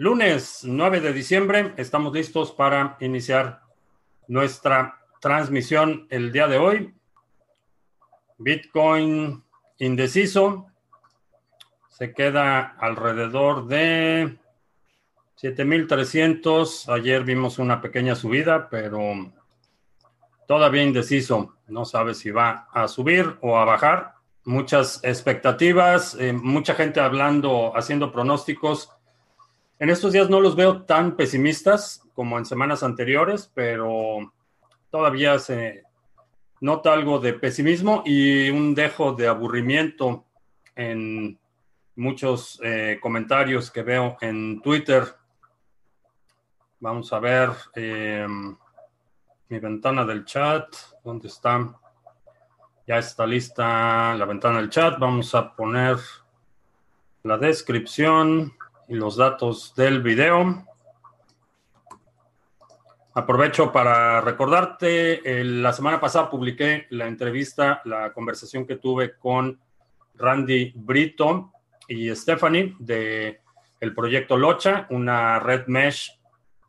[0.00, 3.60] Lunes 9 de diciembre, estamos listos para iniciar
[4.28, 6.94] nuestra transmisión el día de hoy.
[8.38, 9.44] Bitcoin
[9.76, 10.68] indeciso
[11.90, 14.38] se queda alrededor de
[15.34, 16.88] 7300.
[16.88, 19.30] Ayer vimos una pequeña subida, pero
[20.48, 21.56] todavía indeciso.
[21.68, 24.14] No sabe si va a subir o a bajar.
[24.46, 28.94] Muchas expectativas, eh, mucha gente hablando, haciendo pronósticos
[29.80, 34.30] en estos días no los veo tan pesimistas como en semanas anteriores, pero
[34.90, 35.84] todavía se
[36.60, 40.26] nota algo de pesimismo y un dejo de aburrimiento
[40.76, 41.38] en
[41.96, 45.02] muchos eh, comentarios que veo en Twitter.
[46.80, 48.54] Vamos a ver em,
[49.48, 50.76] mi ventana del chat.
[51.02, 51.74] ¿Dónde está?
[52.86, 54.98] Ya está lista la ventana del chat.
[54.98, 55.96] Vamos a poner
[57.22, 58.52] la descripción
[58.90, 60.66] y los datos del video.
[63.14, 69.60] Aprovecho para recordarte, la semana pasada publiqué la entrevista, la conversación que tuve con
[70.16, 71.52] Randy Brito
[71.86, 73.40] y Stephanie de
[73.78, 76.18] el proyecto Locha, una red mesh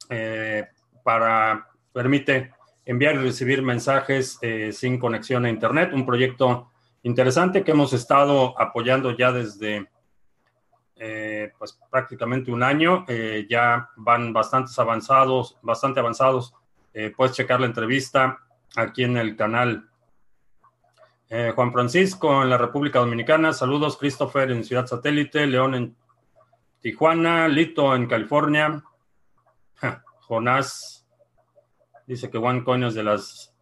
[0.10, 0.68] eh,
[1.04, 2.54] para permite
[2.86, 6.70] enviar y recibir mensajes eh, sin conexión a internet, un proyecto
[7.02, 9.90] interesante que hemos estado apoyando ya desde
[11.04, 16.54] eh, pues prácticamente un año, eh, ya van bastantes avanzados, bastante avanzados.
[16.94, 18.38] Eh, puedes checar la entrevista
[18.76, 19.90] aquí en el canal.
[21.56, 23.98] Juan Francisco en la República Dominicana, saludos.
[23.98, 25.96] Christopher en Ciudad Satélite, León en
[26.82, 28.84] Tijuana, Lito en California.
[30.28, 31.08] Jonás
[32.06, 33.56] dice que OneCoin es de las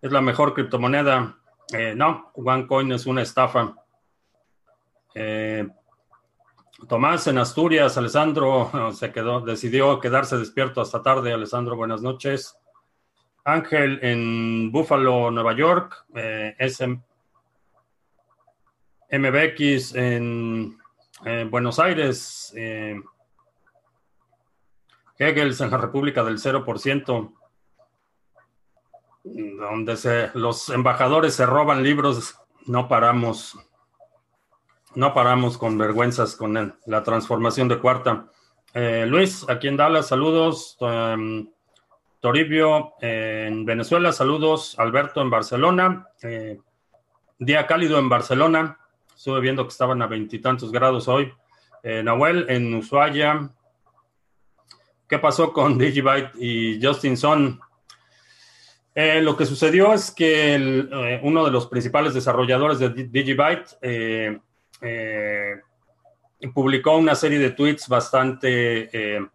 [0.00, 1.36] es la mejor criptomoneda.
[1.96, 3.74] no, OneCoin es una estafa.
[6.88, 11.32] Tomás en Asturias, Alessandro se quedó, decidió quedarse despierto hasta tarde.
[11.32, 12.56] Alessandro, buenas noches.
[13.44, 16.04] Ángel en Buffalo, Nueva York.
[16.14, 17.02] Eh, SM,
[19.10, 20.78] MBX en
[21.50, 22.52] Buenos Aires.
[22.56, 23.00] Eh,
[25.20, 27.34] Hegels en la República del 0%,
[29.24, 32.36] donde se, los embajadores se roban libros.
[32.66, 33.58] No paramos.
[34.94, 38.26] No paramos con vergüenzas con la transformación de cuarta.
[38.74, 40.76] Eh, Luis, aquí en Dallas, saludos.
[40.80, 41.48] Em,
[42.20, 44.76] Toribio en Venezuela, saludos.
[44.78, 46.06] Alberto en Barcelona.
[46.22, 46.58] Eh,
[47.38, 48.78] día cálido en Barcelona.
[49.14, 51.32] Estuve viendo que estaban a veintitantos grados hoy.
[51.82, 53.50] Eh, Nahuel en Ushuaia.
[55.08, 57.60] ¿Qué pasó con Digibyte y Justin Son?
[59.22, 64.38] lo que sucedió es que uno de los principales desarrolladores de Digibyte eh,
[66.48, 69.26] publicó una serie de tweets bastante, eh,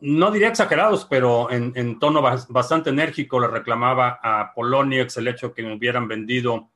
[0.00, 5.64] no diría exagerados, pero en, tono bastante enérgico le reclamaba a Poloniex el hecho que
[5.64, 6.68] hubieran vendido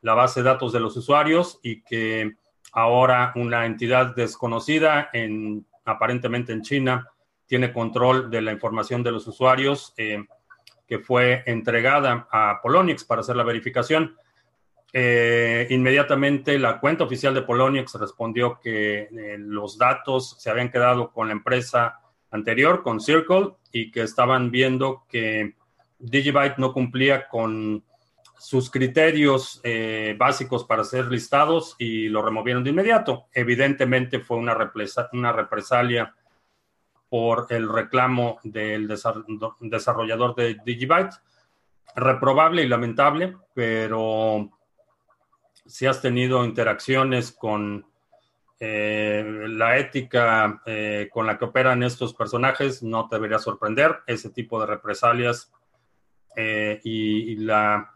[0.00, 2.36] la base de datos de los usuarios y que
[2.72, 7.08] ahora una entidad desconocida, en, aparentemente en China,
[7.46, 10.24] tiene control de la información de los usuarios eh,
[10.86, 14.16] que fue entregada a Poloniex para hacer la verificación.
[14.96, 21.10] Eh, inmediatamente la cuenta oficial de Poloniex respondió que eh, los datos se habían quedado
[21.10, 21.98] con la empresa
[22.30, 25.56] anterior, con Circle, y que estaban viendo que
[25.98, 27.82] Digibyte no cumplía con
[28.38, 33.26] sus criterios eh, básicos para ser listados y lo removieron de inmediato.
[33.32, 34.56] Evidentemente fue una,
[35.12, 36.14] una represalia
[37.08, 41.14] por el reclamo del desarrollador de Digibyte.
[41.96, 44.50] Reprobable y lamentable, pero
[45.66, 47.86] si has tenido interacciones con
[48.60, 54.30] eh, la ética eh, con la que operan estos personajes, no te debería sorprender ese
[54.30, 55.52] tipo de represalias
[56.36, 57.92] eh, y, la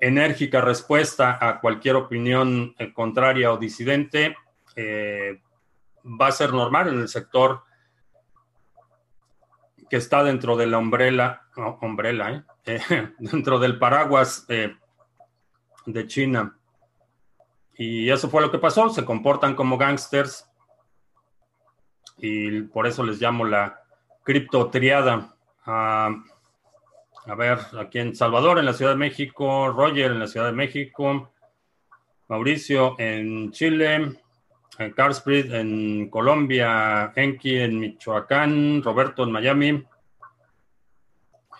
[0.00, 4.34] enérgica respuesta a cualquier opinión contraria o disidente
[4.76, 7.62] va a ser normal en el sector
[9.90, 11.42] que está dentro de la umbrella,
[13.18, 16.59] dentro del paraguas de China.
[17.80, 20.46] Y eso fue lo que pasó, se comportan como gangsters
[22.18, 23.80] y por eso les llamo la
[24.22, 25.34] criptotriada.
[25.64, 26.14] Ah,
[27.24, 30.52] a ver, aquí en Salvador, en la Ciudad de México, Roger en la Ciudad de
[30.52, 31.32] México,
[32.28, 34.14] Mauricio en Chile,
[34.78, 39.82] en Carsprit en Colombia, Enki en Michoacán, Roberto en Miami,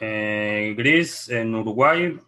[0.01, 2.21] eh, Gris en Uruguay,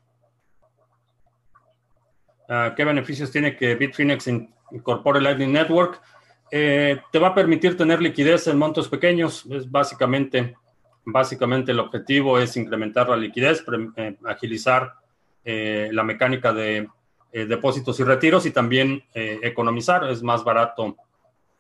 [2.54, 4.26] Ah, ¿Qué beneficios tiene que Bitfinex
[4.72, 6.02] incorpore Lightning Network?
[6.50, 9.46] Eh, te va a permitir tener liquidez en montos pequeños.
[9.48, 10.54] Es básicamente,
[11.02, 13.64] básicamente el objetivo es incrementar la liquidez,
[13.96, 14.96] eh, agilizar
[15.42, 16.90] eh, la mecánica de
[17.32, 20.04] depósitos y retiros y también economizar.
[20.10, 20.98] Es más barato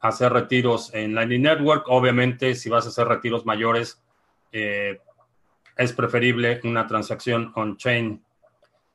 [0.00, 1.86] hacer retiros en Lightning Network.
[1.88, 3.98] Obviamente, si vas a hacer retiros mayores,
[4.52, 8.22] es preferible una transacción on-chain.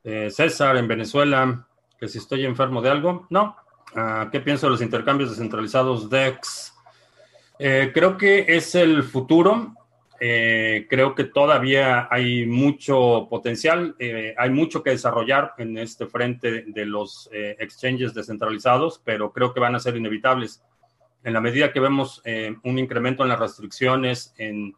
[0.04, 1.67] César, en Venezuela,
[1.98, 3.56] que si estoy enfermo de algo, no,
[3.94, 6.74] Ah, ¿Qué pienso de los intercambios descentralizados DEX?
[7.58, 9.74] Eh, creo que es el futuro.
[10.20, 16.64] Eh, creo que todavía hay mucho potencial, eh, hay mucho que desarrollar en este frente
[16.66, 20.62] de los exchanges descentralizados, pero creo que van a ser inevitables.
[21.22, 22.20] En la medida que vemos
[22.64, 24.74] un incremento en las restricciones, en,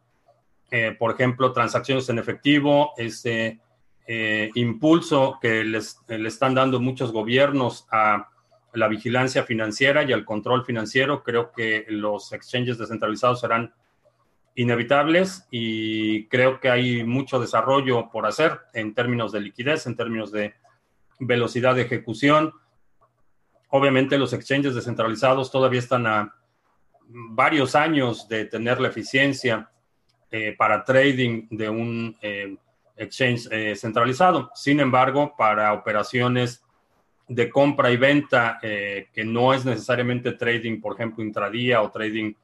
[0.99, 2.93] por ejemplo, transacciones en efectivo,
[4.11, 8.29] ese impulso que les, le están dando muchos gobiernos a
[8.73, 13.73] la vigilancia financiera y el control financiero, creo que los exchanges descentralizados serán
[14.57, 20.33] inevitables y creo que hay mucho desarrollo por hacer en términos de liquidez, en términos
[20.33, 20.55] de
[21.21, 22.53] velocidad de ejecución.
[23.69, 26.35] Obviamente los exchanges descentralizados todavía están a
[27.07, 29.71] varios años de tener la eficiencia
[30.33, 32.57] eh, para trading de un eh,
[33.01, 34.51] exchange eh, centralizado.
[34.55, 36.63] Sin embargo, para operaciones
[37.31, 42.35] de compra y venta eh, que no es necesariamente trading, por ejemplo, intradía o trading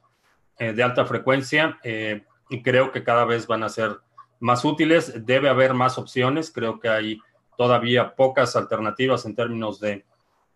[0.57, 2.23] eh, de alta frecuencia, eh,
[2.63, 3.97] creo que cada vez van a ser
[4.39, 5.25] más útiles.
[5.25, 6.51] Debe haber más opciones.
[6.51, 7.19] Creo que hay
[7.57, 10.05] todavía pocas alternativas en términos de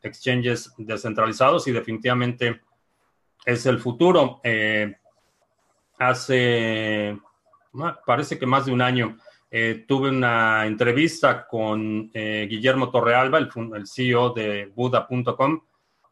[0.02, 2.62] exchanges descentralizados y definitivamente
[3.46, 4.40] es el futuro.
[6.00, 7.20] hace,
[8.06, 9.18] parece que más de un año,
[9.54, 15.62] eh, tuve una entrevista con eh, Guillermo Torrealba, el, el CEO de Buda.com,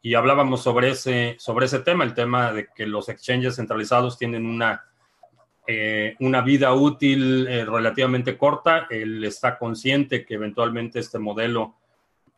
[0.02, 4.44] y hablábamos sobre ese, sobre ese tema, el tema de que los exchanges centralizados tienen
[4.44, 4.84] una,
[5.66, 8.86] eh, una vida útil relativamente corta.
[8.90, 11.76] Él está consciente que eventualmente este modelo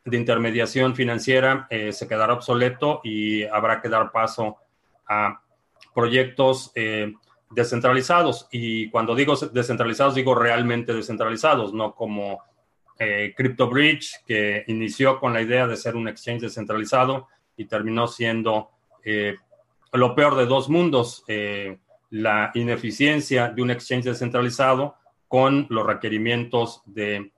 [0.05, 4.57] de intermediación financiera se quedará obsoleto y habrá que dar paso
[5.07, 5.41] a
[5.95, 6.73] proyectos
[7.53, 8.47] descentralizados.
[8.51, 12.41] Y cuando digo descentralizados, digo realmente descentralizados, no como
[12.99, 17.27] eh, CryptoBridge, que inició con la idea de ser un exchange descentralizado
[17.57, 18.69] y terminó siendo
[19.03, 19.35] eh,
[19.91, 21.77] lo peor de dos mundos, eh,
[22.11, 24.95] la ineficiencia de un exchange descentralizado
[25.27, 27.31] con los requerimientos de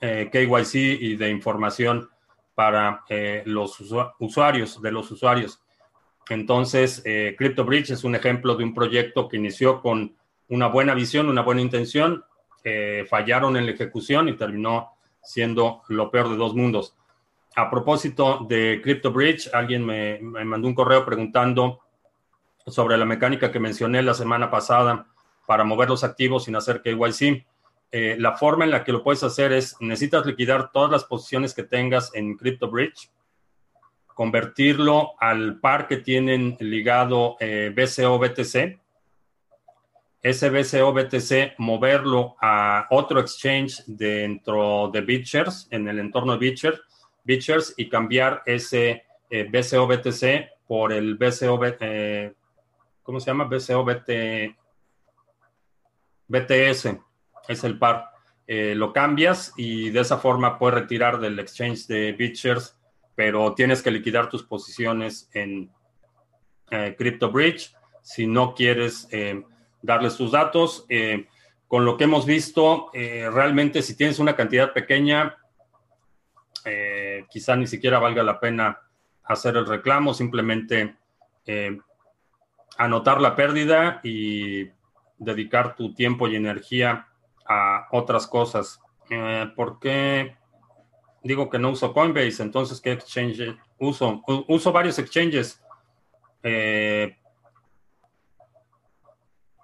[0.00, 2.10] KYC y de información
[2.54, 3.04] para
[3.46, 5.63] los usuarios, de los usuarios.
[6.28, 10.16] Entonces, eh, CryptoBridge es un ejemplo de un proyecto que inició con
[10.48, 12.24] una buena visión, una buena intención,
[12.62, 14.92] eh, fallaron en la ejecución y terminó
[15.22, 16.94] siendo lo peor de dos mundos.
[17.56, 21.80] A propósito de CryptoBridge, alguien me, mandó un correo preguntando
[22.66, 25.06] sobre la mecánica que mencioné la semana pasada
[25.46, 27.46] para mover los activos sin hacer KYC.
[27.92, 31.54] Eh, la forma en la que lo puedes hacer es, necesitas liquidar todas las posiciones
[31.54, 33.10] que tengas en CryptoBridge
[34.14, 38.80] convertirlo al par que tienen ligado eh, BCO BTC.
[40.22, 46.56] Ese BCO BTC, moverlo a otro exchange dentro de BitShares, en el entorno de
[47.24, 52.32] BitShares, y cambiar ese eh, BCO BTC por el BCO, eh,
[53.02, 53.44] ¿cómo se llama?
[53.44, 54.56] BCO BT,
[56.28, 56.96] BTS,
[57.48, 58.10] es el par.
[58.46, 62.76] Eh, lo cambias y de esa forma puedes retirar del exchange de BitShares
[63.14, 65.70] pero tienes que liquidar tus posiciones en
[66.70, 69.42] eh, CryptoBridge si no quieres eh,
[69.82, 70.84] darles tus datos.
[70.88, 71.28] Eh,
[71.66, 75.36] con lo que hemos visto, realmente si tienes una cantidad pequeña,
[77.28, 78.78] quizá ni siquiera valga la pena
[79.24, 80.94] hacer el reclamo, simplemente
[82.78, 84.70] anotar la pérdida y
[85.18, 87.08] dedicar tu tiempo y energía
[87.44, 88.80] a otras cosas.
[89.56, 90.36] ¿Por qué?
[91.24, 94.22] Digo que no uso Coinbase, entonces, ¿qué exchange uso?
[94.46, 95.60] uso varios exchanges.
[96.42, 97.16] Eh,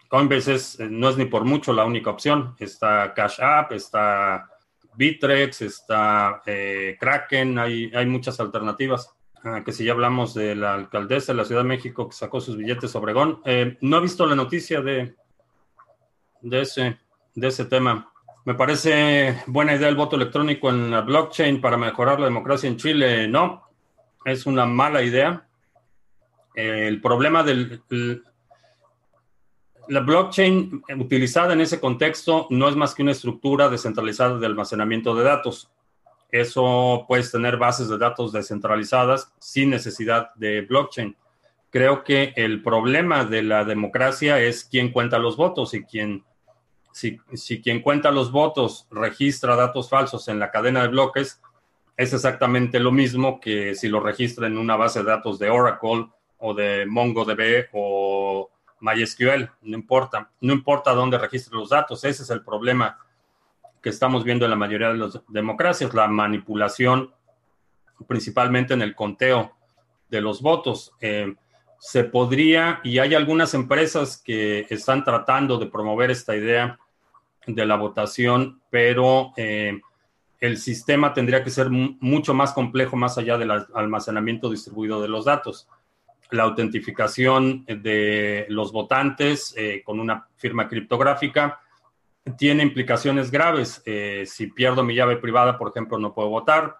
[0.08, 2.56] Coinbase no es ni por mucho la única opción.
[2.58, 4.48] Está Cash App, está
[4.94, 9.14] Bitrex, está eh, Kraken, hay, hay muchas alternativas.
[9.42, 12.40] Ah, que si ya hablamos de la alcaldesa de la Ciudad de México que sacó
[12.40, 15.14] sus billetes Obregón, eh, no he visto la noticia de,
[16.42, 16.98] de, ese,
[17.34, 18.09] de ese tema.
[18.44, 22.78] Me parece buena idea el voto electrónico en la blockchain para mejorar la democracia en
[22.78, 23.28] Chile.
[23.28, 23.68] No,
[24.24, 25.46] es una mala idea.
[26.54, 27.82] El problema del...
[29.88, 35.14] la blockchain utilizada en ese contexto no es más que una estructura descentralizada de almacenamiento
[35.14, 35.70] de datos.
[36.30, 41.16] Eso puedes tener bases de datos descentralizadas sin necesidad de blockchain.
[41.70, 46.24] creo que el problema de la democracia es quién cuenta los votos y quién,
[47.32, 51.40] si, quien cuenta los votos registra datos falsos en la cadena de bloques,
[51.96, 56.08] es exactamente lo mismo que si lo registra en una base de datos de Oracle
[56.38, 62.30] o de MongoDB o MySQL, no importa, no importa dónde registre los datos, ese es
[62.30, 62.98] el problema
[63.82, 67.12] que estamos viendo en la mayoría de las democracias, la manipulación
[68.06, 69.56] principalmente en el conteo
[70.08, 70.92] de los votos.
[71.00, 71.34] Eh,
[71.78, 76.78] se podría, y hay algunas empresas que están tratando de promover esta idea
[77.46, 79.80] de la votación, pero eh,
[80.40, 85.24] el sistema tendría que ser mucho más complejo más allá del almacenamiento distribuido de los
[85.24, 85.68] datos.
[86.30, 91.60] La autentificación de los votantes eh, con una firma criptográfica
[92.38, 93.82] tiene implicaciones graves.
[93.84, 96.78] Eh, si pierdo mi llave privada, por ejemplo, no puedo votar.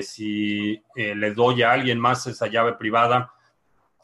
[0.00, 3.32] Si le doy a alguien más esa llave privada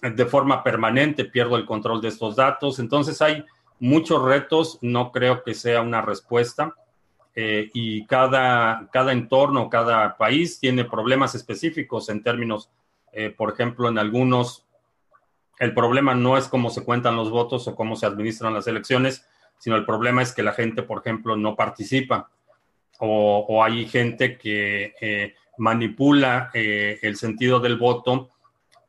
[0.03, 2.81] de forma permanente, pierdo el control de estos datos.
[2.81, 3.45] Entonces hay
[3.83, 4.79] muchos retos.
[4.81, 6.75] No creo que sea una respuesta.
[7.35, 12.71] Eh, y cada, cada entorno, cada país tiene problemas específicos en términos,
[13.13, 14.67] eh, por ejemplo, en algunos,
[15.59, 19.27] el problema no es cómo se cuentan los votos o cómo se administran las elecciones,
[19.59, 22.31] sino el problema es que la gente, por ejemplo, no participa
[22.99, 28.29] o, hay gente que eh, manipula el sentido del voto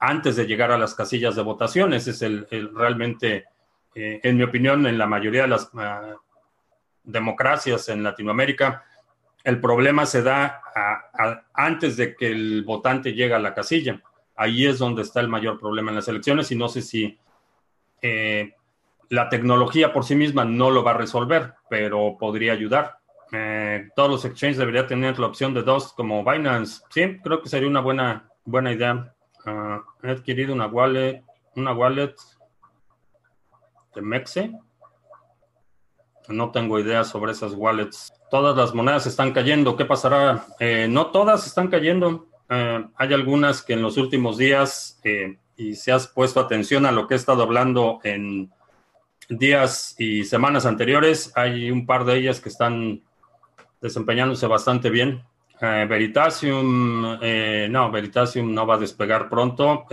[0.04, 1.94] antes de llegar a las casillas de votación.
[1.94, 2.46] Ese es el,
[2.76, 3.46] realmente,
[3.96, 6.16] en mi opinión, en la mayoría de las ah,
[7.04, 8.84] democracias en Latinoamérica,
[9.44, 10.62] el problema se da
[11.54, 14.02] antes de que el votante llegue a la casilla.
[14.36, 17.20] Ahí es donde está el mayor problema en las elecciones y no sé si
[18.02, 18.54] eh,
[19.10, 22.98] la tecnología por sí misma no lo va a resolver, pero podría ayudar.
[23.32, 26.82] Eh, todos los exchanges deberían tener la opción de dos como Binance.
[26.90, 29.14] Sí, creo que sería una buena, buena idea.
[29.46, 31.22] Ah, he adquirido una wallet,
[31.56, 32.16] una wallet
[33.96, 34.52] de Mexe
[36.30, 38.14] no tengo idea sobre esas wallets.
[38.30, 39.76] Todas las monedas están cayendo.
[39.76, 40.46] ¿Qué pasará?
[40.60, 42.28] Eh, no todas están cayendo.
[42.50, 46.92] Eh, hay algunas que en los últimos días, eh, y si has puesto atención a
[46.92, 48.52] lo que he estado hablando en
[49.30, 53.02] días y semanas anteriores, hay un par de ellas que están
[53.82, 55.24] desempeñándose bastante bien.
[55.62, 57.20] Veritasium,
[57.70, 59.86] no, Veritasium no va a despegar pronto.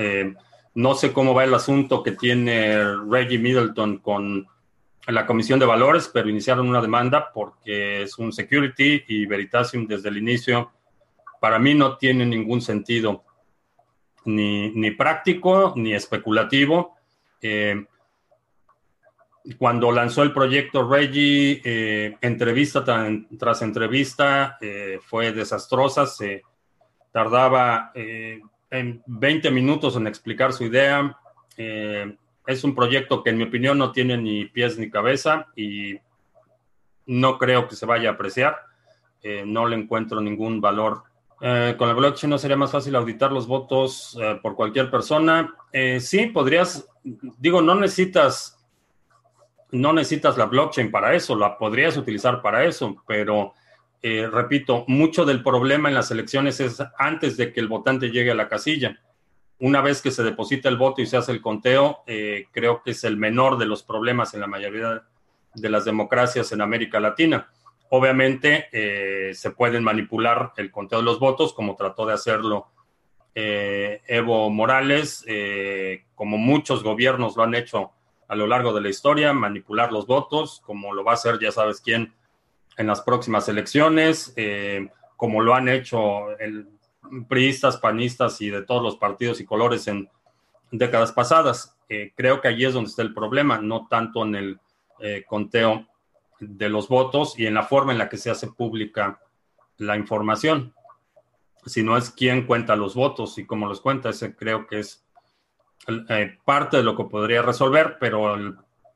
[0.74, 4.46] No sé cómo va el asunto que tiene Reggie Middleton con
[5.06, 10.08] la Comisión de Valores, pero iniciaron una demanda porque es un security y Veritasium desde
[10.08, 10.70] el inicio
[11.40, 13.24] para mí no tiene ningún sentido
[14.26, 16.96] ni, práctico ni especulativo.
[17.40, 17.86] Eh,
[19.58, 22.84] cuando lanzó el proyecto Reggie, eh, entrevista
[23.38, 26.42] tras entrevista eh, fue desastrosa, se
[27.10, 27.90] tardaba
[28.70, 31.16] en 20 minutos en explicar su idea
[32.46, 35.98] es un proyecto que en mi opinión no tiene ni pies ni cabeza y
[37.06, 38.56] no creo que se vaya a apreciar.
[39.22, 41.04] Eh, no le encuentro ningún valor.
[41.40, 45.54] Eh, con el blockchain no sería más fácil auditar los votos eh, por cualquier persona.
[46.00, 48.58] sí, podrías, digo, no necesitas,
[49.70, 53.54] no necesitas la blockchain para eso, la podrías utilizar para eso, pero
[54.02, 58.34] repito, mucho del problema en las elecciones es antes de que el votante llegue a
[58.34, 58.98] la casilla
[59.60, 62.92] una vez que se deposita el voto y se hace el conteo, eh, creo que
[62.92, 65.04] es el menor de los problemas en la mayoría
[65.54, 67.50] de las democracias en América Latina.
[67.90, 72.68] Obviamente eh, se pueden manipular el conteo de los votos, como trató de hacerlo
[73.34, 75.26] eh, Evo Morales,
[76.14, 77.92] como muchos gobiernos lo han hecho
[78.28, 81.52] a lo largo de la historia, manipular los votos, como lo va a hacer ya
[81.52, 82.14] sabes quién
[82.80, 84.34] en las próximas elecciones,
[85.16, 86.66] como lo han hecho el
[87.28, 90.08] priistas, panistas y de todos los partidos y colores en
[90.70, 91.76] décadas pasadas.
[91.88, 94.60] Eh, creo que allí es donde está el problema, no tanto en el
[95.00, 95.86] eh, conteo
[96.38, 99.20] de los votos y en la forma en la que se hace pública
[99.76, 100.74] la información,
[101.66, 104.10] sino es quién cuenta los votos y cómo los cuenta.
[104.10, 105.04] Ese creo que es
[106.08, 108.36] eh, parte de lo que podría resolver, pero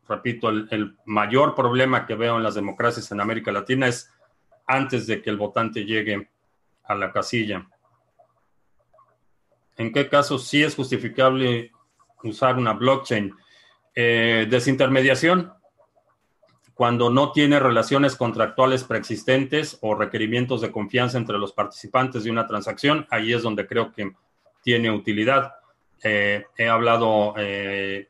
[0.08, 4.10] repito, el mayor problema que veo en las democracias en América Latina es
[4.66, 6.28] antes de que el votante llegue
[6.84, 7.66] a la casilla.
[9.76, 11.72] ¿En qué casos sí es justificable
[12.22, 13.34] usar una blockchain?
[13.94, 15.52] Eh, desintermediación,
[16.74, 22.46] cuando no tiene relaciones contractuales preexistentes o requerimientos de confianza entre los participantes de una
[22.46, 24.12] transacción, ahí es donde creo que
[24.62, 25.54] tiene utilidad.
[26.02, 28.08] Eh, he hablado eh,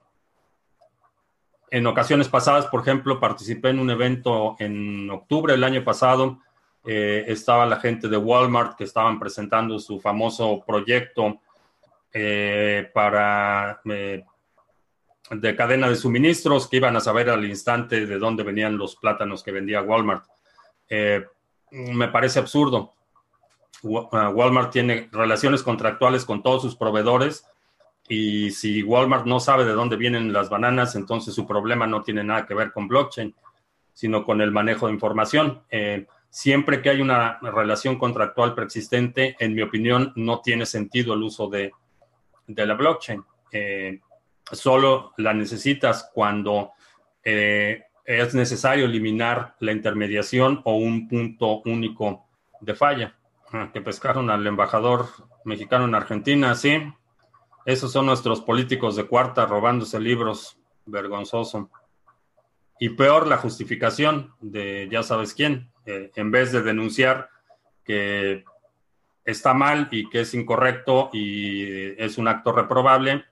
[1.75, 6.39] en ocasiones pasadas, por ejemplo, participé en un evento en octubre del año pasado.
[6.85, 11.41] estaba la gente de Walmart que estaban presentando su famoso proyecto
[12.93, 18.95] para de cadena de suministros que iban a saber al instante de dónde venían los
[18.95, 20.27] plátanos que vendía Walmart.
[21.73, 22.93] me parece absurdo.
[23.83, 27.49] Walmart tiene relaciones contractuales con todos sus proveedores
[28.09, 32.23] y si Walmart no sabe de dónde vienen las bananas, entonces su problema no tiene
[32.23, 33.35] nada que ver con blockchain,
[33.93, 35.63] sino con el manejo de información.
[35.71, 41.23] Eh, siempre que hay una relación contractual preexistente, en mi opinión, no tiene sentido el
[41.23, 41.73] uso de,
[42.47, 43.25] la blockchain.
[43.53, 44.01] Eh,
[44.53, 46.73] solo la necesitas cuando
[47.23, 52.27] eh, es necesario eliminar la intermediación o un punto único
[52.61, 53.15] de falla.
[53.53, 55.07] Ah, que pescaron al embajador
[55.45, 56.83] mexicano en Argentina, sí.
[57.65, 61.71] Esos son nuestros políticos de cuarta robándose libros, vergonzoso.
[62.79, 67.31] Y peor la justificación de ya sabes quién, eh, en vez de denunciar
[67.85, 68.45] que
[69.25, 73.25] está mal y que es incorrecto y es un acto reprobable,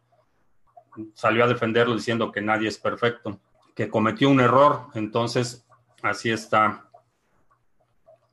[1.15, 3.41] salió a defenderlo diciendo que nadie es perfecto,
[3.75, 4.87] que cometió un error.
[4.95, 5.67] Entonces,
[6.03, 6.89] así está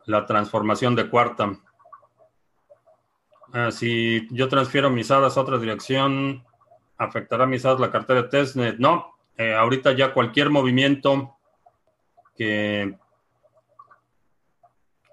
[0.06, 1.60] la transformación de cuarta.
[3.52, 6.44] Ah, si yo transfiero mis hadas a otra dirección,
[6.98, 8.78] ¿afectará mis hadas la cartera de testnet?
[8.78, 11.36] No, eh, ahorita ya cualquier movimiento
[12.36, 12.96] que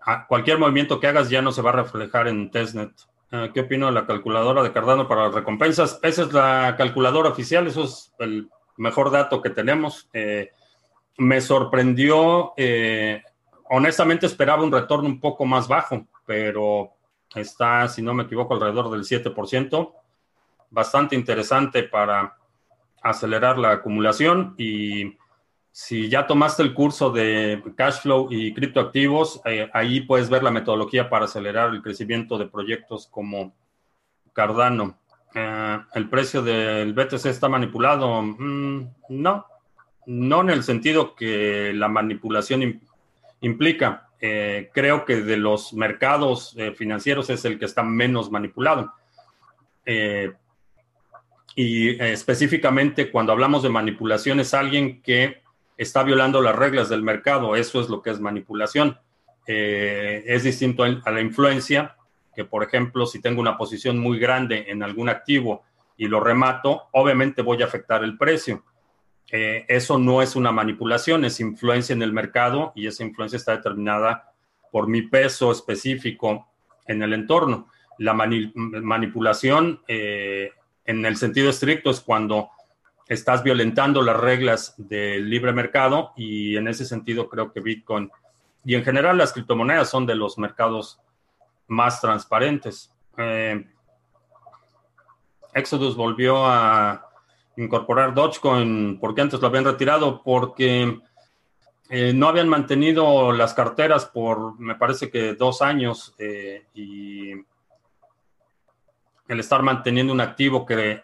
[0.04, 2.92] ah, cualquier movimiento que hagas ya no se va a reflejar en testnet.
[3.32, 5.98] Ah, ¿Qué opino de la calculadora de Cardano para las recompensas?
[6.02, 10.08] Esa es la calculadora oficial, eso es el mejor dato que tenemos.
[10.12, 10.50] Eh,
[11.18, 13.22] me sorprendió, eh,
[13.70, 16.95] honestamente esperaba un retorno un poco más bajo, pero
[17.34, 19.92] está, si no me equivoco, alrededor del 7%.
[20.70, 22.36] Bastante interesante para
[23.02, 25.16] acelerar la acumulación y
[25.70, 30.50] si ya tomaste el curso de cash flow y criptoactivos, eh, ahí puedes ver la
[30.50, 33.54] metodología para acelerar el crecimiento de proyectos como
[34.32, 34.98] Cardano.
[35.34, 38.22] Eh, ¿El precio del BTC está manipulado?
[38.22, 39.44] Mm, no,
[40.06, 42.80] no en el sentido que la manipulación
[43.42, 44.05] implica.
[44.20, 48.92] Eh, creo que de los mercados eh, financieros es el que está menos manipulado.
[49.84, 50.32] Eh,
[51.54, 55.42] y específicamente cuando hablamos de manipulación es alguien que
[55.76, 57.56] está violando las reglas del mercado.
[57.56, 58.98] Eso es lo que es manipulación.
[59.46, 61.96] es distinto a la influencia,
[62.34, 65.62] que por ejemplo, si tengo una posición muy grande en algún activo
[65.96, 68.64] y lo remato, obviamente voy a afectar el precio
[69.30, 73.56] eh, eso no es una manipulación, es influencia en el mercado y esa influencia está
[73.56, 74.32] determinada
[74.70, 76.48] por mi peso específico
[76.86, 77.68] en el entorno.
[77.98, 80.50] La manipulación eh,
[80.84, 82.50] en el sentido estricto es cuando
[83.08, 88.10] estás violentando las reglas del libre mercado y en ese sentido creo que Bitcoin
[88.64, 91.00] y en general las criptomonedas son de los mercados
[91.68, 92.92] más transparentes.
[93.16, 93.64] Eh,
[95.54, 97.08] Exodus volvió a
[97.56, 101.00] incorporar Dogecoin, porque antes lo habían retirado, porque
[101.88, 107.32] eh, no habían mantenido las carteras por, me parece que dos años, eh, y
[109.28, 111.00] el estar manteniendo un activo que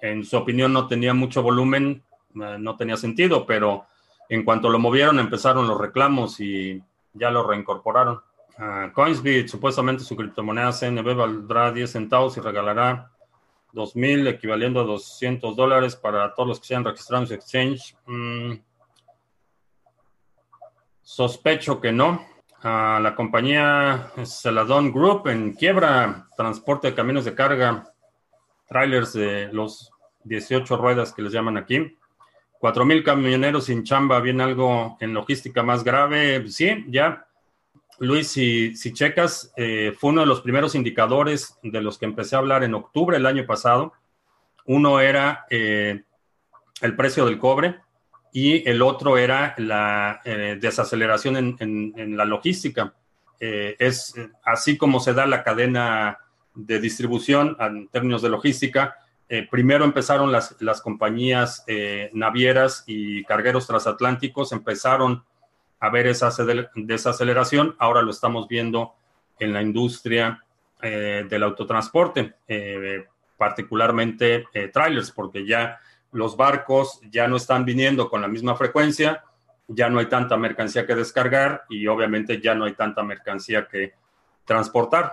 [0.00, 2.02] en su opinión no tenía mucho volumen,
[2.34, 3.86] eh, no tenía sentido, pero
[4.28, 8.20] en cuanto lo movieron empezaron los reclamos y ya lo reincorporaron.
[8.58, 13.10] Uh, Coinsbit, supuestamente su criptomoneda CNB valdrá 10 centavos y regalará
[13.72, 17.96] 2000 equivaliendo a 200 dólares para todos los que se hayan registrado en exchange.
[18.06, 18.52] Mm,
[21.02, 22.26] sospecho que no.
[22.62, 27.92] la compañía Celadon Group en quiebra, transporte de camiones de carga,
[28.66, 29.92] trailers de los
[30.24, 31.96] 18 ruedas que les llaman aquí.
[32.60, 36.48] 4.000 camioneros sin chamba, ¿viene algo en logística más grave?
[36.48, 37.25] Sí, ya
[37.98, 42.40] Luis, si, checas, eh, fue uno de los primeros indicadores de los que empecé a
[42.40, 43.92] hablar en octubre del año pasado.
[44.66, 46.02] Uno era eh,
[46.82, 47.76] el precio del cobre
[48.32, 52.94] y el otro era la eh, desaceleración en, la logística.
[53.38, 56.18] es así como se da la cadena
[56.54, 58.96] de distribución en términos de logística.
[59.50, 61.64] primero empezaron las, las compañías
[62.12, 65.24] navieras y cargueros transatlánticos, empezaron
[65.80, 66.30] a ver esa
[66.74, 67.76] desaceleración.
[67.78, 68.94] Ahora lo estamos viendo
[69.38, 70.42] en la industria
[70.82, 75.78] eh, del autotransporte, eh, particularmente eh, trailers, porque ya
[76.12, 79.22] los barcos ya no están viniendo con la misma frecuencia,
[79.68, 83.94] ya no hay tanta mercancía que descargar y obviamente ya no hay tanta mercancía que
[84.44, 85.12] transportar.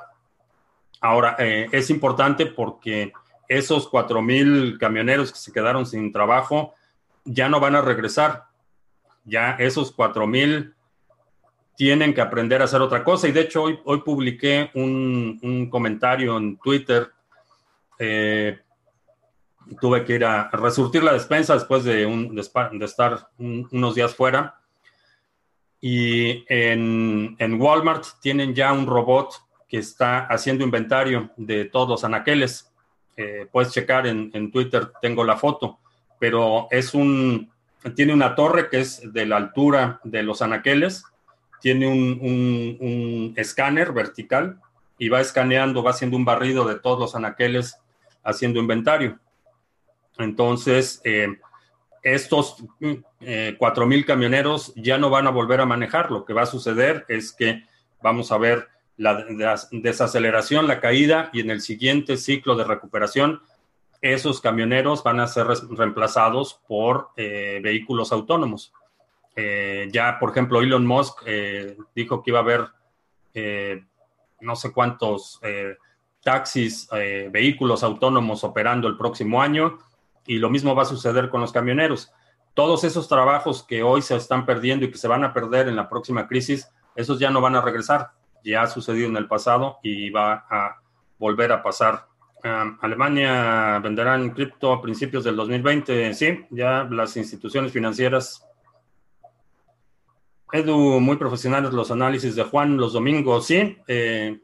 [1.01, 3.11] Ahora, es importante porque
[3.49, 6.75] esos 4.000 camioneros que se quedaron sin trabajo
[7.25, 8.45] ya no van a regresar
[9.25, 10.73] ya esos 4000
[11.75, 13.27] tienen que aprender a hacer otra cosa.
[13.27, 17.09] Y de hecho, hoy, hoy publiqué un, comentario en Twitter
[17.99, 18.59] eh,
[19.79, 22.41] tuve que ir a resurtir la despensa después de, un, de,
[22.85, 24.59] estar unos días fuera.
[25.79, 29.33] Y en, en, Walmart tienen ya un robot
[29.67, 32.71] que está haciendo inventario de todos los anaqueles.
[33.17, 35.79] Eh, puedes checar en, en, Twitter, tengo la foto,
[36.19, 37.52] pero es un,
[37.95, 41.03] tiene una torre que es de la altura de los anaqueles,
[41.61, 44.59] tiene un, escáner vertical
[44.97, 47.77] y va escaneando, va haciendo un barrido de todos los anaqueles
[48.23, 49.19] haciendo inventario.
[50.17, 51.39] Entonces, eh,
[52.03, 52.63] estos
[53.21, 56.11] eh, 4.000 camioneros ya no van a volver a manejar.
[56.11, 57.63] Lo que va a suceder es que
[58.01, 58.67] vamos a ver
[58.97, 59.25] la
[59.71, 63.41] desaceleración, la caída y en el siguiente ciclo de recuperación,
[64.03, 68.73] esos camioneros van a ser reemplazados por eh, vehículos autónomos.
[69.35, 71.23] Eh, ya, por ejemplo, Elon Musk
[71.95, 72.67] dijo que iba a haber
[74.41, 75.39] no sé cuántos
[76.21, 76.87] taxis,
[77.31, 79.79] vehículos autónomos operando el próximo año
[80.27, 82.11] y lo mismo va a suceder con los camioneros.
[82.53, 85.75] Todos esos trabajos que hoy se están perdiendo y que se van a perder en
[85.75, 88.11] la próxima crisis, esos ya no van a regresar.
[88.43, 90.81] Ya ha sucedido en el pasado y va a
[91.17, 92.05] volver a pasar.
[92.43, 96.13] Alemania venderá en cripto a principios del 2020.
[96.13, 98.45] Sí, ya las instituciones financieras.
[100.51, 103.47] Edu, muy profesionales los análisis de Juan los domingos.
[103.47, 104.39] Sí, eh,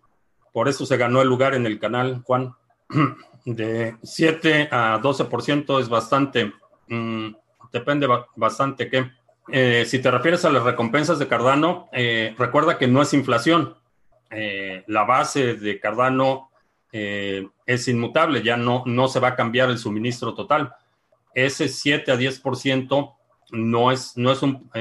[0.54, 2.56] por eso se ganó el lugar en el canal, Juan.
[3.46, 6.54] de 7 a 12% es bastante,
[6.88, 7.30] mm,
[7.72, 9.12] depende bastante qué.
[9.52, 13.76] Eh, si te refieres a las recompensas de Cardano, eh, recuerda que no es inflación.
[14.30, 16.50] Eh, la base de Cardano
[17.70, 20.74] es inmutable, ya no, no se va a cambiar el suministro total.
[21.36, 23.16] Ese 7 a 10%
[23.52, 24.72] no es, no, es un,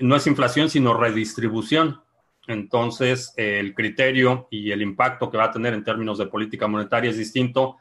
[0.00, 2.02] no es inflación, sino redistribución.
[2.46, 7.10] Entonces, el criterio y el impacto que va a tener en términos de política monetaria
[7.10, 7.78] es distinto.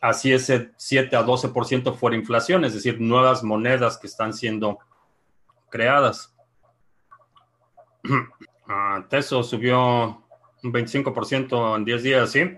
[0.00, 4.78] Así ese 7 a 12% fuera inflación, es decir, nuevas monedas que están siendo
[5.68, 6.32] creadas.
[8.72, 10.24] Ah, Teso subió
[10.62, 12.56] un 25% en 10 días, ¿sí?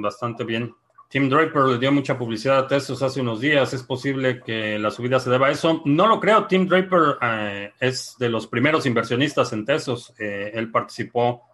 [0.00, 0.74] Bastante bien.
[1.08, 3.72] Tim Draper le dio mucha publicidad a Tesos hace unos días.
[3.72, 5.80] ¿Es posible que la subida se deba a eso?
[5.86, 6.46] No lo creo.
[6.46, 10.12] Tim Draper eh, es de los primeros inversionistas en Tesos.
[10.18, 11.44] Eh, él participó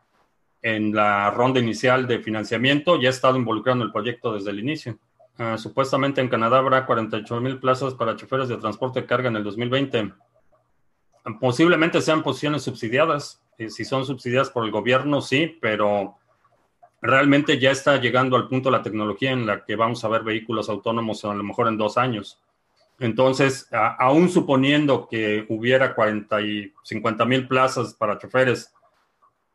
[0.61, 4.59] en la ronda inicial de financiamiento y ha estado involucrado en el proyecto desde el
[4.59, 4.99] inicio.
[5.39, 9.37] Ah, supuestamente en Canadá habrá 48 mil plazas para choferes de transporte de carga en
[9.37, 10.13] el 2020.
[11.41, 13.41] Posiblemente sean posiciones subsidiadas.
[13.57, 16.17] Eh, si son subsidiadas por el gobierno, sí, pero
[17.05, 20.71] realmente ya está llegando al punto la tecnología en la que vamos a ver vehículos
[20.71, 22.41] autónomos a lo mejor en dos años.
[22.99, 28.73] Entonces, aún suponiendo que hubiera 40 y 50 mil plazas para choferes,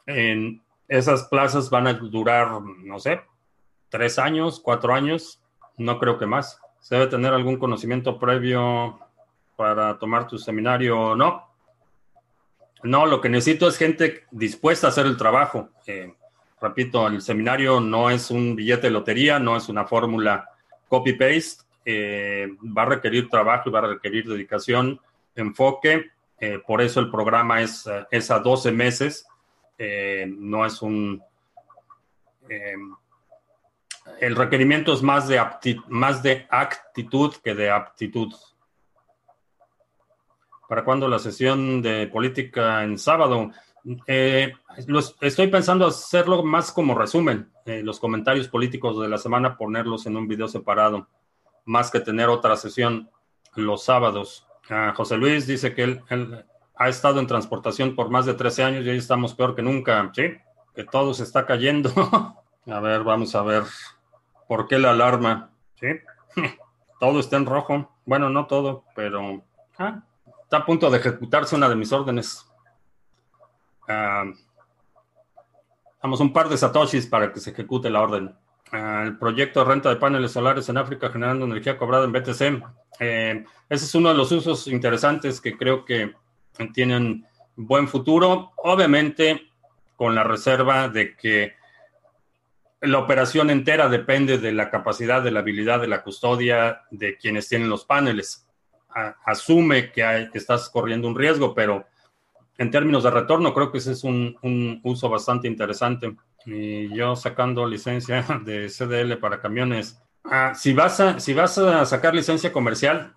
[0.06, 3.22] en esas plazas van a durar, no sé,
[3.90, 5.42] tres años, cuatro años,
[5.78, 6.62] no creo que más.
[6.82, 9.00] Se debe tener algún conocimiento previo
[9.56, 11.48] para tomar tu seminario o no.
[12.84, 15.70] No, lo que necesito es gente dispuesta a hacer el trabajo.
[15.88, 16.14] Eh,
[16.62, 20.50] repito, el seminario no es un billete de lotería, no es una fórmula
[20.88, 25.00] copy-paste, eh, va a requerir trabajo y va a requerir dedicación,
[25.36, 29.26] enfoque, eh, por eso el programa es, es a 12 meses,
[29.78, 31.24] eh, no es un...
[34.20, 35.42] el requerimiento es más de,
[35.88, 38.34] más de actitud que de aptitud.
[40.68, 43.52] ¿Para cuándo la sesión de política en sábado?
[44.08, 44.54] Eh,
[45.22, 50.18] estoy pensando hacerlo más como resumen, eh, los comentarios políticos de la semana, ponerlos en
[50.18, 51.08] un video separado,
[51.66, 53.10] más que tener otra sesión
[53.56, 54.48] los sábados.
[54.70, 58.86] Ah, José Luis dice que él, ha estado en transportación por más de 13 años
[58.86, 60.12] y hoy estamos peor que nunca.
[60.14, 60.34] Sí,
[60.74, 61.92] que todo se está cayendo.
[62.68, 63.64] a ver, vamos a ver.
[64.48, 65.52] ¿Por qué la alarma?
[65.76, 65.88] Sí,
[67.00, 67.92] todo está en rojo.
[68.06, 69.44] Bueno, no todo, pero
[69.78, 70.04] ah,
[70.44, 72.49] está a punto de ejecutarse una de mis órdenes.
[73.90, 74.38] Uh,
[76.02, 78.36] damos un par de satoshis para que se ejecute la orden.
[78.72, 82.64] Ah, el proyecto de renta de paneles solares en África generando energía cobrada en BTC.
[83.00, 86.14] Eh, ese es uno de los usos interesantes que creo que
[86.74, 87.26] tienen
[87.56, 88.52] buen futuro.
[88.58, 89.50] Obviamente,
[89.96, 91.54] con la reserva de que
[92.82, 97.50] la operación entera depende de la capacidad, de la habilidad, de la custodia de quienes
[97.50, 98.46] tienen los paneles.
[99.26, 101.86] asume que estás corriendo un riesgo, pero
[102.60, 106.16] en términos de retorno, creo que ese es un, uso bastante interesante.
[106.46, 110.00] Y yo sacando licencia de CDL para camiones.
[110.26, 113.16] Ah, si, vas a, si vas a sacar licencia comercial,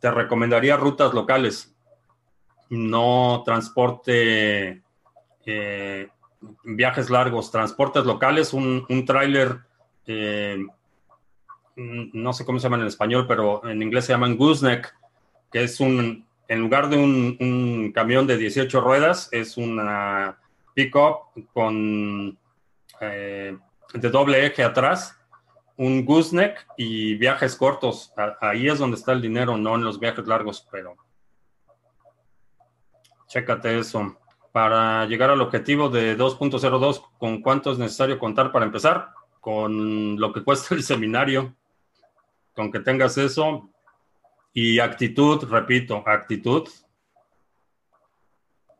[0.00, 1.74] te recomendaría rutas locales,
[2.68, 4.82] no transporte,
[5.46, 6.08] eh,
[6.62, 9.60] viajes largos, transportes locales, un, un tráiler
[10.06, 10.58] eh,
[11.76, 14.94] no sé cómo se llaman en español, pero en inglés se llaman gooseneck,
[15.50, 20.38] que es un, en lugar de un, camión de 18 ruedas, es una
[20.74, 22.38] pickup con
[23.00, 23.56] eh,
[23.94, 25.18] de doble eje atrás,
[25.78, 28.12] un gooseneck y viajes cortos.
[28.42, 30.94] Ahí es donde está el dinero, no en los viajes largos, pero
[33.28, 34.18] chécate eso.
[34.52, 39.08] Para llegar al objetivo de 2.02, ¿con cuánto es necesario contar para empezar?
[39.40, 41.54] Con lo que cuesta el seminario.
[42.52, 43.70] Con que tengas eso,
[44.52, 46.68] y actitud, repito, actitud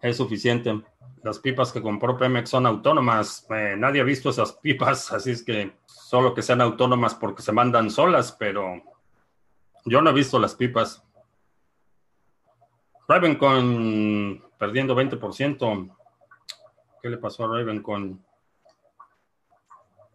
[0.02, 0.82] es suficiente.
[1.22, 3.46] Las pipas que compró Pemex son autónomas.
[3.50, 7.52] Eh, nadie ha visto esas pipas, así es que solo que sean autónomas porque se
[7.52, 8.82] mandan solas, pero
[9.84, 11.02] yo no he visto las pipas.
[13.08, 15.96] Ravencoin perdiendo 20%.
[17.00, 18.24] ¿Qué le pasó a Ravencoin?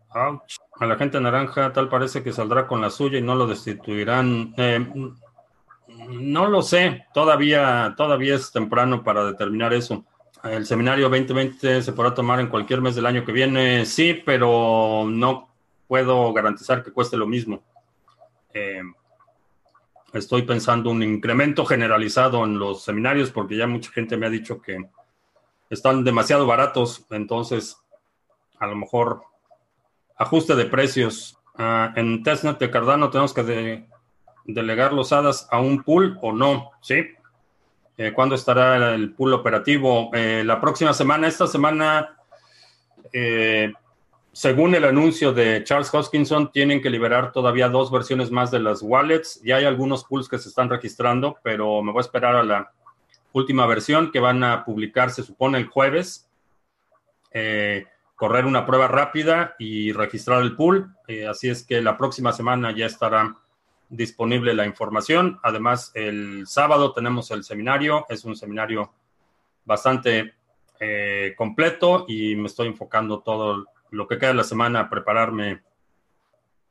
[0.09, 0.55] Ouch.
[0.79, 4.53] A la gente naranja tal parece que saldrá con la suya y no lo destituirán.
[4.57, 4.85] Eh,
[6.09, 10.05] no lo sé, todavía, todavía es temprano para determinar eso.
[10.43, 15.05] El seminario 2020 se podrá tomar en cualquier mes del año que viene, sí, pero
[15.07, 15.49] no
[15.87, 17.63] puedo garantizar que cueste lo mismo.
[18.53, 18.81] Eh,
[20.13, 24.61] estoy pensando un incremento generalizado en los seminarios porque ya mucha gente me ha dicho
[24.61, 24.89] que
[25.69, 27.77] están demasiado baratos, entonces
[28.59, 29.21] a lo mejor
[30.17, 31.37] ajuste de precios.
[31.55, 33.87] Ah, en testnet de Cardano tenemos que
[34.47, 37.05] delegar los hadas a un pool o no, ¿sí?
[37.97, 40.09] Eh, ¿Cuándo estará el pool operativo?
[40.13, 42.15] Eh, la próxima semana, esta semana,
[43.11, 43.73] eh,
[44.31, 48.81] según el anuncio de Charles Hoskinson, tienen que liberar todavía dos versiones más de las
[48.81, 49.41] wallets.
[49.43, 52.71] Ya hay algunos pools que se están registrando, pero me voy a esperar a la
[53.33, 56.29] última versión que van a publicar, se supone, el jueves.
[58.15, 60.95] correr una prueba rápida y registrar el pool.
[61.29, 63.37] así es que la próxima semana ya estará
[63.89, 65.39] disponible la información.
[65.43, 68.05] Además, el sábado tenemos el seminario.
[68.09, 68.93] Es un seminario
[69.65, 70.33] bastante
[70.79, 75.61] eh, completo y me estoy enfocando todo lo que queda de la semana a prepararme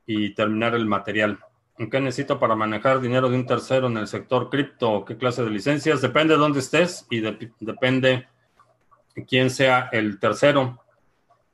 [0.07, 1.38] y terminar el material.
[1.76, 5.05] ¿Qué necesito para manejar dinero de un tercero en el sector cripto?
[5.05, 6.00] ¿Qué clase de licencias?
[6.00, 8.29] Depende de dónde estés y depende
[9.29, 10.83] quién sea el tercero.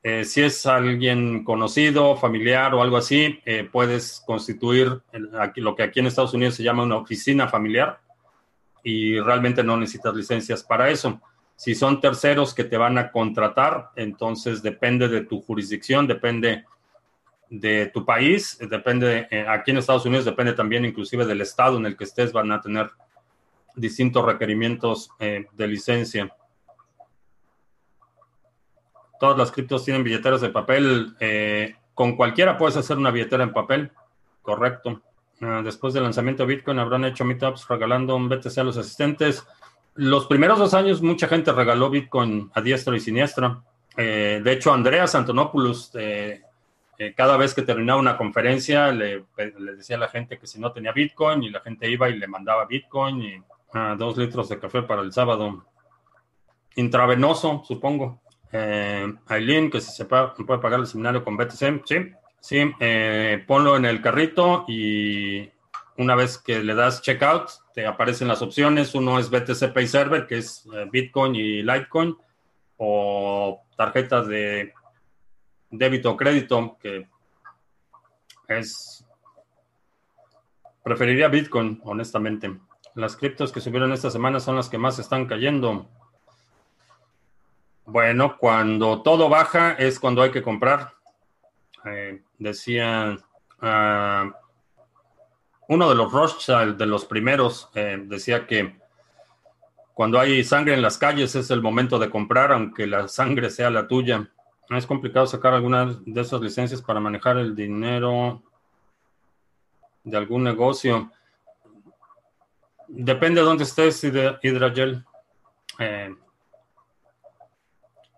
[0.05, 5.01] Eh, si es alguien conocido, familiar o algo así, eh, puedes constituir
[5.55, 8.01] lo que aquí en Estados Unidos se llama una oficina familiar
[8.83, 11.21] y realmente no necesitas licencias para eso.
[11.55, 16.65] Si son terceros que te van a contratar, entonces depende de tu jurisdicción, depende
[17.49, 21.85] de tu país, depende, eh, aquí en Estados Unidos depende también inclusive del estado en
[21.85, 22.91] el que estés, van a tener
[23.73, 26.31] distintos requerimientos de licencia
[29.19, 31.15] todas las criptos tienen billeteras de papel.
[31.19, 33.91] Eh, con cualquiera puedes hacer una billetera en papel,
[34.41, 35.01] correcto.
[35.41, 39.45] Ah, después del lanzamiento de Bitcoin habrán hecho meetups regalando un BTC a los asistentes.
[39.95, 43.61] Los primeros dos años mucha gente regaló Bitcoin a diestra y siniestra.
[43.95, 46.41] Eh, de hecho, Andreas Antonopoulos, eh,
[47.15, 49.25] cada vez que terminaba una conferencia, le,
[49.75, 52.27] decía a la gente que si no tenía Bitcoin y la gente iba y le
[52.27, 55.65] mandaba Bitcoin y ah, dos litros de café para el sábado.
[56.75, 58.22] Intravenoso, supongo.
[58.55, 63.85] Eh, Aileen, que se puede pagar el seminario con BTC, sí, sí, eh, ponlo en
[63.85, 65.49] el carrito y
[65.97, 68.93] una vez que le das checkout, te aparecen las opciones.
[68.93, 72.15] Uno es BTC Pay Server, que es eh, Bitcoin y Litecoin,
[72.77, 74.71] o tarjetas de
[75.71, 77.07] débito o crédito, que
[78.47, 79.03] es...
[80.83, 82.55] Preferiría Bitcoin, honestamente.
[82.93, 85.89] Las criptos que subieron esta semana son las que más están cayendo.
[87.93, 90.95] Bueno, cuando todo baja es cuando hay que comprar.
[91.85, 93.15] Eh, decía
[93.61, 94.31] ah,
[95.67, 98.79] uno de los Rothschild, de los primeros, eh, decía que
[99.93, 103.69] cuando hay sangre en las calles es el momento de comprar, aunque la sangre sea
[103.69, 104.27] la tuya.
[104.71, 108.41] Es complicado sacar alguna de esas licencias para manejar el dinero
[110.03, 111.11] de algún negocio.
[112.87, 115.05] Depende de dónde estés, Hidragel.
[115.77, 116.15] Eh,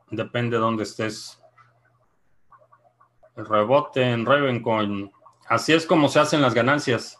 [0.09, 1.41] Depende de dónde estés.
[3.35, 5.11] El rebote en Ravencoin.
[5.47, 7.19] Así es como se hacen las ganancias.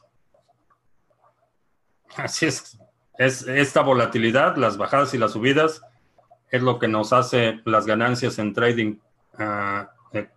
[2.16, 2.80] Así es.
[3.18, 5.82] Es esta volatilidad, las bajadas y las subidas,
[6.50, 8.98] es lo que nos hace las ganancias en trading.
[10.12, 10.30] De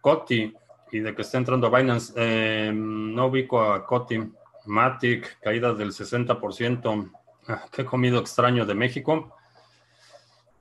[0.00, 0.54] Coti
[0.90, 2.12] y de que esté entrando Binance.
[2.16, 4.18] Eh, no ubico a Coti.
[4.66, 7.10] Matic, caídas del 60%.
[7.48, 9.34] Ah, qué comido extraño de México.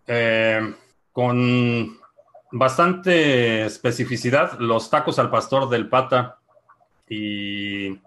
[0.08, 0.74] Eh,
[1.12, 1.98] con
[2.52, 4.60] bastante especificidad.
[4.60, 6.40] Los tacos al pastor del pata
[7.08, 8.00] y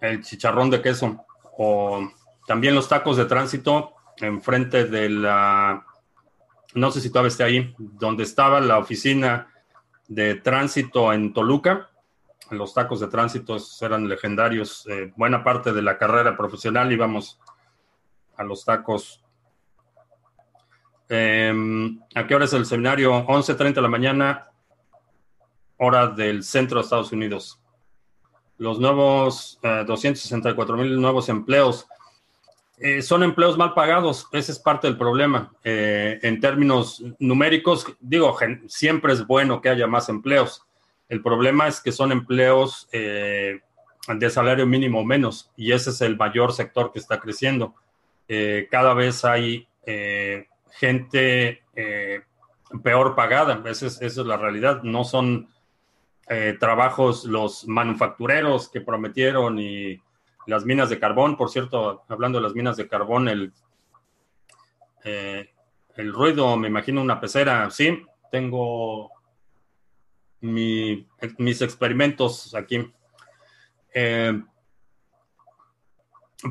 [0.00, 1.24] el chicharrón de queso.
[1.58, 2.08] O
[2.46, 5.84] también los tacos de tránsito enfrente de la,
[6.74, 9.48] no sé si todavía está ahí, donde estaba la oficina
[10.08, 11.90] de tránsito en Toluca.
[12.50, 14.86] Los tacos de tránsito eran legendarios.
[14.88, 17.40] Eh, buena parte de la carrera profesional íbamos
[18.36, 19.22] a los tacos.
[21.08, 23.12] Em, ¿A qué hora es el seminario?
[23.26, 24.50] 11.30 de la mañana,
[25.76, 27.60] hora del centro de Estados Unidos.
[28.58, 31.86] Los nuevos 264 eh, mil nuevos empleos
[32.78, 34.26] eh, son empleos mal pagados.
[34.32, 35.52] Ese es parte del problema.
[35.62, 40.62] Eh, en términos numéricos, digo, siempre es bueno que haya más empleos.
[41.08, 46.52] El problema es que son empleos de salario mínimo menos y ese es el mayor
[46.52, 47.74] sector que está creciendo.
[48.70, 49.68] cada vez hay
[50.78, 51.62] gente
[52.82, 53.62] peor pagada.
[53.68, 54.82] Esa es, la realidad.
[54.82, 55.48] No son
[56.28, 60.00] eh, trabajos los manufactureros que prometieron y
[60.46, 61.36] las minas de carbón.
[61.36, 63.52] Por cierto, hablando de las minas de carbón, el,
[65.04, 65.50] eh,
[65.96, 67.70] el ruido, me imagino una pecera.
[67.70, 69.10] Sí, tengo
[70.40, 72.92] mis experimentos aquí.
[73.94, 74.42] Eh,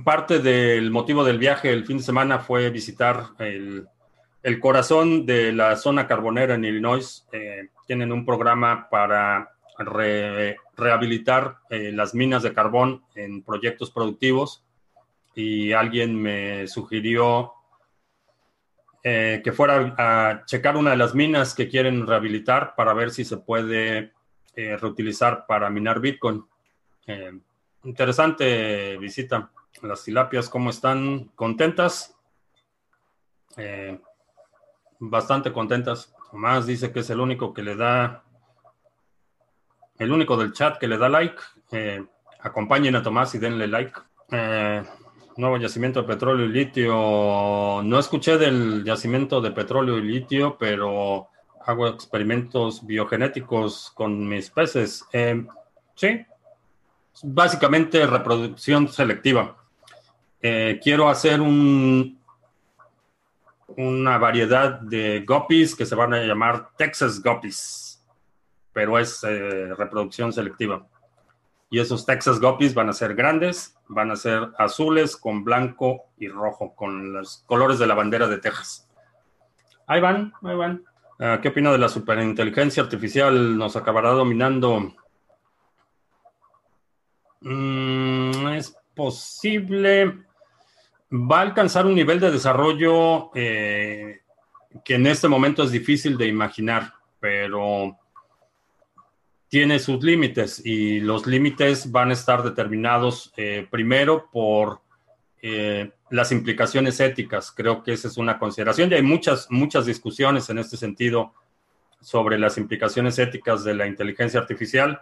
[0.04, 3.88] parte del motivo del viaje el fin de semana fue visitar el,
[4.45, 7.27] el corazón de la zona carbonera en Illinois.
[7.88, 9.55] tienen un programa para
[10.77, 14.63] rehabilitar eh, las minas de carbón en proyectos productivos
[15.34, 17.53] y alguien me sugirió
[19.03, 23.25] eh, que fuera a checar una de las minas que quieren rehabilitar para ver si
[23.25, 24.13] se puede
[24.55, 26.45] eh, reutilizar para minar Bitcoin.
[27.84, 29.51] interesante visita.
[29.81, 31.31] Las tilapias, ¿cómo están?
[31.36, 32.15] ¿Contentas?
[35.10, 36.13] Bastante contentas.
[36.32, 38.26] Tomás dice que es el único que le da
[39.98, 41.38] el único del chat que le da like.
[41.72, 42.04] Eh,
[42.41, 43.94] acompañen a Tomás y denle like.
[44.32, 44.84] Eh,
[45.38, 47.82] nuevo yacimiento de petróleo y litio.
[47.84, 51.30] No escuché del yacimiento de petróleo y litio, pero
[51.65, 55.06] hago experimentos biogenéticos con mis peces.
[55.13, 55.46] Eh,
[55.96, 56.26] sí,
[57.24, 59.56] básicamente reproducción selectiva.
[60.39, 62.14] quiero hacer un,
[63.67, 67.86] una variedad de guppies que se van a llamar Texas Guppies
[68.75, 70.86] pero es eh, reproducción selectiva.
[71.69, 76.28] Y esos Texas Guppies van a ser grandes, van a ser azules con blanco y
[76.28, 78.86] rojo, con los colores de la bandera de Texas.
[79.88, 80.84] Ahí van, ahí van.
[81.17, 83.58] Ah, ¿Qué opina de la superinteligencia artificial?
[83.58, 84.93] ¿Nos acabará dominando?
[87.39, 90.25] Mm, es posible.
[91.12, 94.22] Va a alcanzar un nivel de desarrollo eh,
[94.84, 97.98] que en este momento es difícil de imaginar, pero
[99.48, 104.82] tiene sus límites y los límites van a estar determinados eh, primero por
[105.44, 107.52] eh, las implicaciones éticas.
[107.52, 111.34] Creo que esa es una consideración y hay muchas, muchas discusiones en este sentido
[112.02, 115.02] sobre las implicaciones éticas de la inteligencia artificial.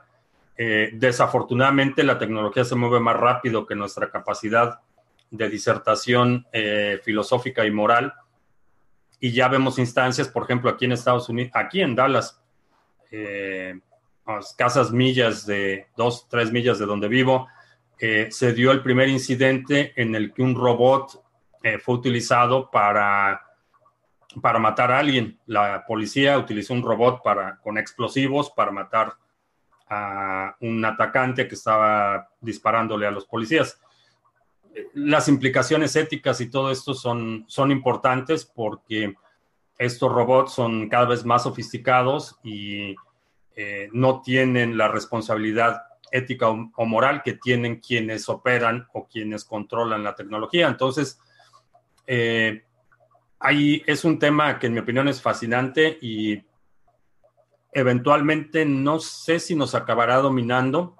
[0.55, 4.81] Desafortunadamente la tecnología se mueve más rápido que nuestra capacidad
[5.33, 6.45] de disertación
[7.03, 8.13] filosófica y moral.
[9.19, 12.39] Y ya vemos instancias, por ejemplo, aquí en Estados Unidos, aquí en Dallas,
[14.39, 17.47] escasas millas de dos, tres millas de donde vivo,
[17.99, 21.23] eh, se dio el primer incidente en el que un robot
[21.61, 23.41] eh, fue utilizado para,
[24.41, 25.39] para matar a alguien.
[25.45, 29.13] La policía utilizó un robot para, con explosivos para matar
[29.89, 33.79] a un atacante que estaba disparándole a los policías.
[34.93, 39.15] Las implicaciones éticas y todo esto son, son importantes porque
[39.77, 42.95] estos robots son cada vez más sofisticados y
[43.55, 50.03] eh, no tienen la responsabilidad ética o, moral que tienen quienes operan o quienes controlan
[50.03, 50.67] la tecnología.
[50.67, 51.19] Entonces,
[52.05, 52.63] eh,
[53.39, 56.41] ahí es un tema que en mi opinión es fascinante y
[57.71, 60.95] eventualmente no sé si nos acabará dominando,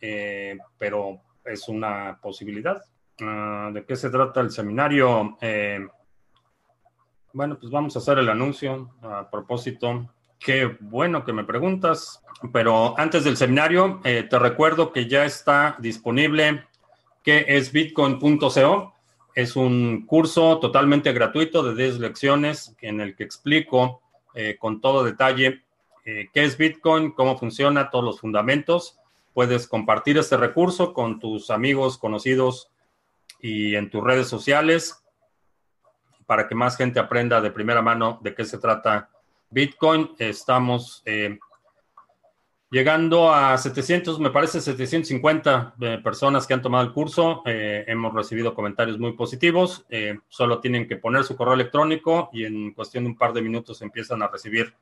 [0.00, 2.82] eh, pero es una posibilidad.
[3.20, 5.36] Ah, ¿De qué se trata el seminario?
[7.32, 10.08] bueno, pues vamos a hacer el anuncio a propósito.
[10.38, 15.76] Qué bueno que me preguntas, pero antes del seminario, eh, te recuerdo que ya está
[15.78, 16.64] disponible
[17.22, 18.94] que es bitcoin.co.
[19.34, 24.00] Es un curso totalmente gratuito de 10 lecciones en el que explico
[24.34, 25.62] eh, con todo detalle
[26.04, 28.98] eh, qué es Bitcoin, cómo funciona, todos los fundamentos.
[29.34, 32.70] Puedes compartir este recurso con tus amigos, conocidos
[33.40, 35.02] y en tus redes sociales
[36.28, 39.08] para que más gente aprenda de primera mano de qué se trata
[39.48, 40.10] Bitcoin.
[40.18, 41.38] Estamos eh,
[42.70, 47.42] llegando a 700, me parece 750 eh, personas que han tomado el curso.
[47.46, 49.86] Eh, hemos recibido comentarios muy positivos.
[50.28, 53.80] solo tienen que poner su correo electrónico y en cuestión de un par de minutos
[53.80, 54.74] empiezan a recibir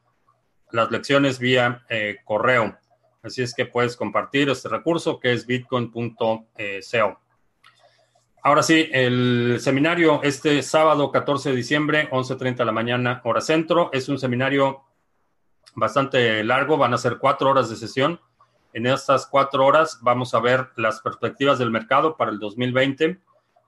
[0.72, 1.86] las lecciones vía
[2.24, 2.76] correo.
[3.22, 6.46] Así es que puedes compartir este recurso que es bitcoin.co.
[8.46, 13.90] Ahora sí, el seminario este sábado 14 de diciembre, 11.30 de la mañana, hora centro,
[13.92, 14.84] es un seminario
[15.74, 18.20] bastante largo, van a ser cuatro horas de sesión.
[18.72, 23.18] En estas cuatro horas vamos a ver las perspectivas del mercado para el 2020,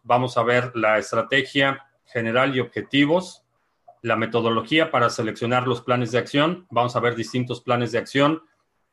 [0.05, 3.43] vamos a ver la estrategia general y objetivos,
[4.03, 8.45] la metodología para seleccionar los planes de acción, vamos a ver distintos planes de acción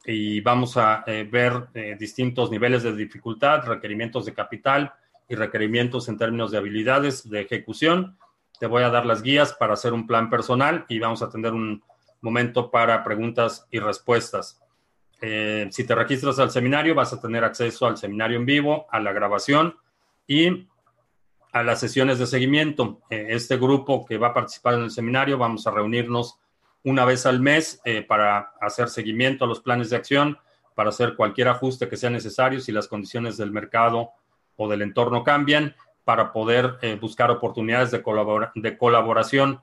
[0.03, 4.91] y vamos a eh, ver eh, distintos niveles de dificultad, requerimientos de capital,
[5.28, 8.17] y requerimientos en términos de habilidades de ejecución.
[8.59, 11.53] Te voy a dar las guías para hacer un plan personal y vamos a tener
[11.53, 11.84] un
[12.21, 14.61] momento para preguntas y respuestas.
[15.21, 18.99] Eh, si te registras al seminario, vas a tener acceso al seminario en vivo, a
[18.99, 19.76] la grabación
[20.28, 20.67] y
[21.51, 23.01] a las sesiones de seguimiento.
[23.09, 26.38] Eh, este grupo que va a participar en el seminario, vamos a reunirnos
[26.84, 30.38] una vez al mes eh, para hacer seguimiento a los planes de acción,
[30.76, 34.11] para hacer cualquier ajuste que sea necesario si las condiciones del mercado
[34.58, 35.76] o del entorno cambian
[36.06, 39.60] para poder eh, buscar oportunidades de, colaboración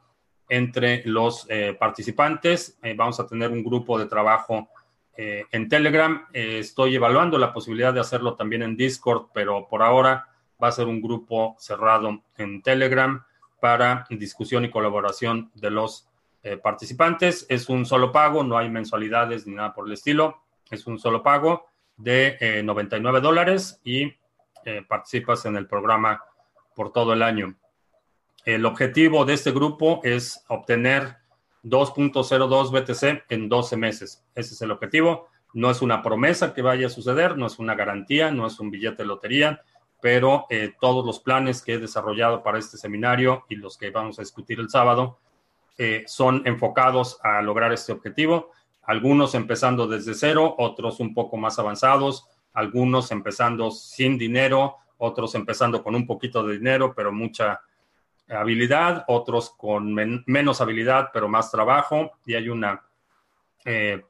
[0.48, 2.78] entre los eh, participantes.
[2.82, 4.68] Eh, vamos a tener un grupo de trabajo
[5.14, 6.26] en Telegram.
[6.32, 10.26] estoy evaluando la posibilidad de hacerlo también en Discord, pero por ahora
[10.60, 13.22] va a ser un grupo cerrado en Telegram
[13.60, 16.08] para discusión y colaboración de los
[16.62, 17.44] participantes.
[17.50, 20.44] Es un solo pago, no hay mensualidades ni nada por el estilo.
[20.70, 21.66] Es un solo pago
[21.98, 24.14] de 99 dólares y
[24.64, 26.22] eh, participas en el programa
[26.74, 27.56] por todo el año.
[28.44, 31.16] El objetivo de este grupo es obtener
[31.64, 34.24] 2.02 BTC en 12 meses.
[34.34, 35.28] Ese es el objetivo.
[35.54, 38.70] No es una promesa que vaya a suceder, no es una garantía, no es un
[38.70, 39.62] billete de lotería,
[40.00, 44.18] pero eh, todos los planes que he desarrollado para este seminario y los que vamos
[44.18, 45.18] a discutir el sábado
[45.78, 48.50] eh, son enfocados a lograr este objetivo.
[48.82, 55.82] Algunos empezando desde cero, otros un poco más avanzados, algunos empezando sin dinero, otros empezando
[55.82, 57.60] con un poquito de dinero, pero mucha
[58.28, 59.94] habilidad, otros con
[60.26, 62.82] menos habilidad, pero más trabajo, y hay una
[63.64, 64.02] eh,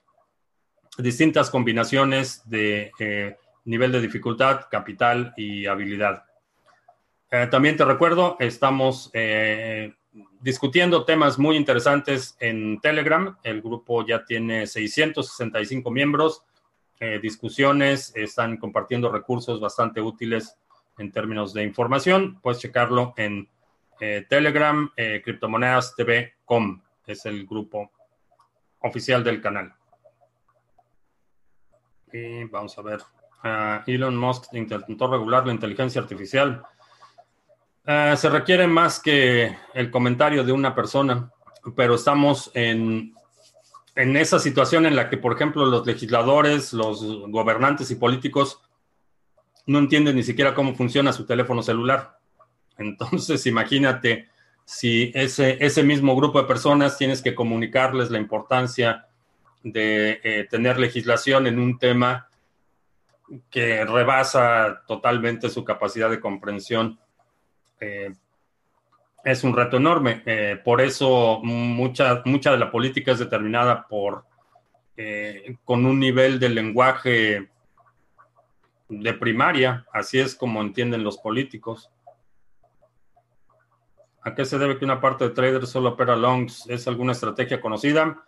[0.98, 6.24] distintas combinaciones de eh, nivel de dificultad, capital y habilidad.
[7.30, 9.10] Eh, también te recuerdo, estamos
[10.40, 13.38] discutiendo temas muy interesantes en Telegram.
[13.42, 16.44] El grupo ya tiene 665 miembros
[17.04, 20.56] eh, discusiones, están compartiendo recursos bastante útiles
[20.98, 22.38] en términos de información.
[22.40, 23.48] Puedes checarlo en
[23.98, 27.90] eh, Telegram, eh, criptomonedastv.com, es el grupo
[28.82, 29.74] oficial del canal.
[32.12, 33.00] Y vamos a ver.
[33.42, 36.62] Ah, Elon Musk intentó regular la inteligencia artificial.
[37.84, 41.32] Ah, se requiere más que el comentario de una persona,
[41.74, 43.12] pero estamos en
[43.94, 48.60] en esa situación en la que, por ejemplo, los legisladores, los gobernantes y políticos
[49.66, 52.18] no entienden ni siquiera cómo funciona su teléfono celular.
[52.78, 54.28] Entonces, imagínate
[54.64, 59.06] si ese, ese mismo grupo de personas tienes que comunicarles la importancia
[59.62, 62.28] de eh, tener legislación en un tema
[63.50, 66.98] que rebasa totalmente su capacidad de comprensión.
[67.80, 68.12] Eh,
[69.24, 70.22] es un reto enorme.
[70.26, 74.24] Eh, por eso mucha, mucha de la política es determinada por
[74.96, 77.48] eh, con un nivel de lenguaje
[78.88, 79.86] de primaria.
[79.92, 81.90] Así es como entienden los políticos.
[84.24, 86.68] ¿A qué se debe que una parte de traders solo opera longs?
[86.68, 88.22] ¿Es alguna estrategia conocida?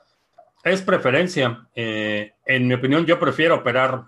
[0.65, 1.69] Es preferencia.
[1.75, 4.07] Eh, en mi opinión, yo prefiero operar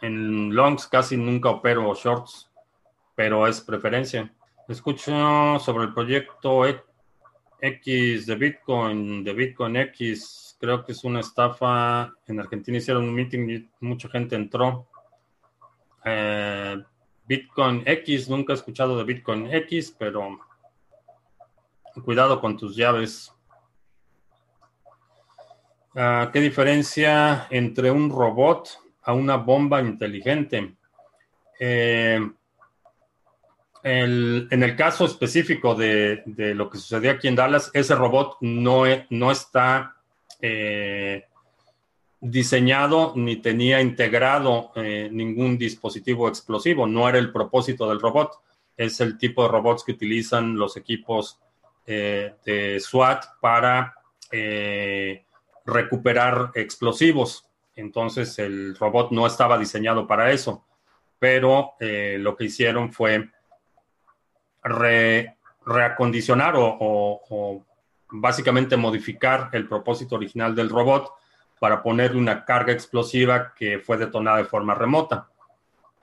[0.00, 2.50] en longs, casi nunca opero shorts,
[3.14, 4.32] pero es preferencia.
[4.68, 6.64] Escucho sobre el proyecto
[7.60, 10.56] X de Bitcoin, de Bitcoin X.
[10.60, 12.14] Creo que es una estafa.
[12.26, 14.88] En Argentina hicieron un meeting y mucha gente entró.
[16.04, 16.76] Eh,
[17.24, 20.38] Bitcoin X, nunca he escuchado de Bitcoin X, pero
[22.04, 23.32] cuidado con tus llaves.
[25.94, 28.68] Ah, ¿Qué diferencia entre un robot
[29.02, 30.76] a una bomba inteligente?
[31.60, 32.20] Eh,
[33.84, 36.22] en el caso específico de,
[36.54, 39.96] lo que sucedió aquí en Dallas, ese robot no, e, está
[40.40, 41.24] eh,
[42.20, 46.86] diseñado ni tenía integrado eh, ningún dispositivo explosivo.
[46.86, 48.40] No era el propósito del robot.
[48.76, 51.38] Es el tipo de robots que utilizan los equipos
[51.84, 53.94] de SWAT para
[55.66, 57.44] recuperar explosivos.
[57.74, 60.64] Entonces el robot no estaba diseñado para eso,
[61.18, 63.28] pero lo que hicieron fue
[64.62, 67.64] reacondicionar o,
[68.14, 71.12] básicamente modificar el propósito original del robot
[71.58, 75.30] para ponerle una carga explosiva que fue detonada de forma remota,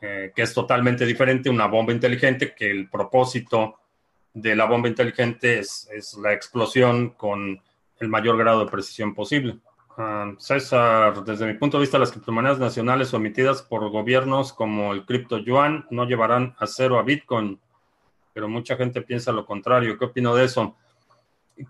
[0.02, 3.80] eh, que es totalmente diferente a una bomba inteligente, que el propósito
[4.34, 7.62] de la bomba inteligente es, la explosión con
[8.00, 9.58] el mayor grado de precisión posible.
[9.98, 15.06] Ah, César, desde mi punto de vista, las criptomonedas nacionales omitidas por gobiernos como el
[15.06, 17.60] cripto yuan no llevarán a cero a Bitcoin
[18.34, 19.98] pero mucha gente piensa lo contrario.
[19.98, 20.76] ¿Qué opino de eso?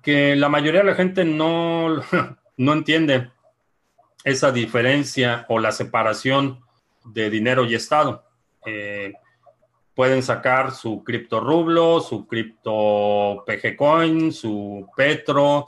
[0.02, 2.02] Que la mayoría de la gente no,
[2.58, 3.32] no entiende
[4.24, 6.62] esa diferencia o la separación
[7.06, 8.24] de dinero y Estado.
[8.66, 9.14] Eh,
[9.96, 15.68] pueden sacar su cripto rublo, su cripto PG coin, su petro,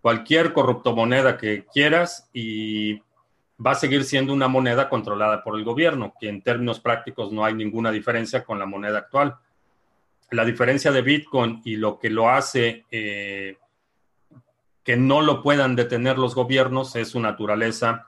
[0.00, 3.00] cualquier corruptomoneda que quieras y
[3.64, 7.44] va a seguir siendo una moneda controlada por el gobierno, que en términos prácticos no
[7.44, 9.36] hay ninguna diferencia con la moneda actual
[10.30, 13.56] la diferencia de Bitcoin y lo que lo hace eh,
[14.84, 18.06] que no lo puedan detener los gobiernos es su naturaleza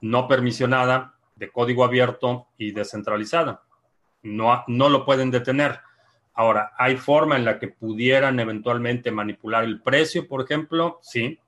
[0.00, 3.62] no permisionada, de código abierto y descentralizada.
[4.22, 5.80] No, no lo pueden detener.
[6.34, 10.98] Ahora, ¿hay forma en la que pudieran eventualmente manipular el precio, por ejemplo?
[11.02, 11.38] Sí.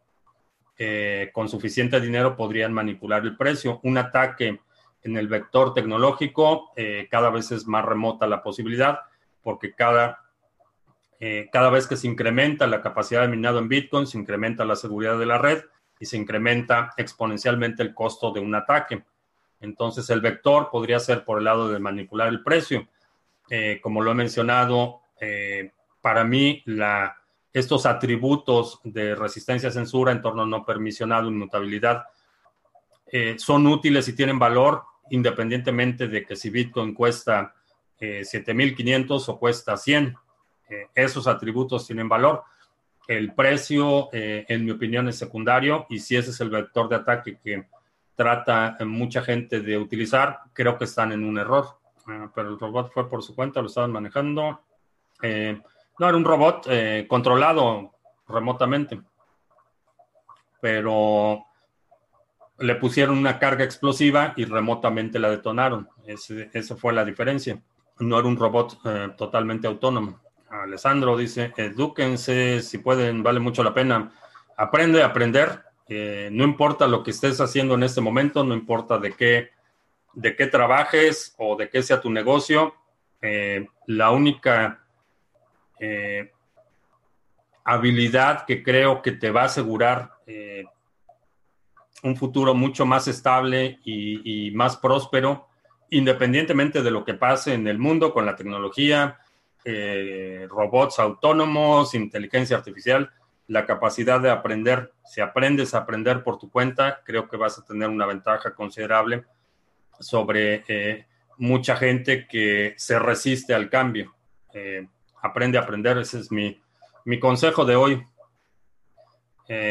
[0.78, 3.80] Eh, con suficiente dinero podrían manipular el precio.
[3.82, 4.60] Un ataque
[5.02, 9.00] en el vector tecnológico eh, cada vez es más remota la posibilidad
[9.42, 10.18] porque cada,
[11.20, 14.76] eh, cada vez que se incrementa la capacidad de minado en Bitcoin, se incrementa la
[14.76, 15.64] seguridad de la red
[16.00, 19.04] y se incrementa exponencialmente el costo de un ataque.
[19.60, 22.88] Entonces, el vector podría ser por el lado de manipular el precio.
[23.50, 26.64] Eh, como lo he mencionado, eh, para mí
[27.52, 32.04] estos atributos de resistencia a censura, entorno no permisionado, inmutabilidad,
[33.38, 37.54] son útiles y tienen valor independientemente de que si Bitcoin cuesta
[38.00, 40.16] 7.500 o cuesta 100.
[40.68, 42.42] Eh, esos atributos tienen valor.
[43.06, 46.96] El precio, eh, en mi opinión, es secundario y si ese es el vector de
[46.96, 47.66] ataque que
[48.14, 51.78] trata mucha gente de utilizar, creo que están en un error.
[52.06, 54.60] Ah, pero el robot fue por su cuenta, lo estaban manejando.
[55.22, 55.58] Eh,
[55.98, 56.68] no, era un robot
[57.08, 57.92] controlado
[58.28, 59.00] remotamente,
[60.60, 61.44] pero
[62.58, 65.88] le pusieron una carga explosiva y remotamente la detonaron.
[66.06, 67.60] esa fue la diferencia
[68.00, 70.20] no era un robot eh, totalmente autónomo.
[70.50, 74.12] Alessandro dice, edúquense, si pueden, vale mucho la pena.
[74.56, 78.98] Aprende a aprender, eh, no importa lo que estés haciendo en este momento, no importa
[78.98, 79.50] de qué,
[80.14, 82.74] de qué trabajes o de qué sea tu negocio,
[83.20, 84.84] eh, la única
[87.62, 90.10] habilidad que creo que te va a asegurar
[92.02, 95.47] un futuro mucho más estable y más próspero
[95.90, 99.18] independientemente de lo que pase en el mundo con la tecnología,
[99.64, 103.10] eh, robots autónomos, inteligencia artificial,
[103.46, 107.64] la capacidad de aprender, si aprendes a aprender por tu cuenta, creo que vas a
[107.64, 109.24] tener una ventaja considerable
[109.98, 111.06] sobre eh,
[111.38, 114.14] mucha gente que se resiste al cambio.
[114.52, 114.86] Eh,
[115.22, 116.60] aprende a aprender, ese es mi,
[117.04, 118.02] mi consejo de hoy.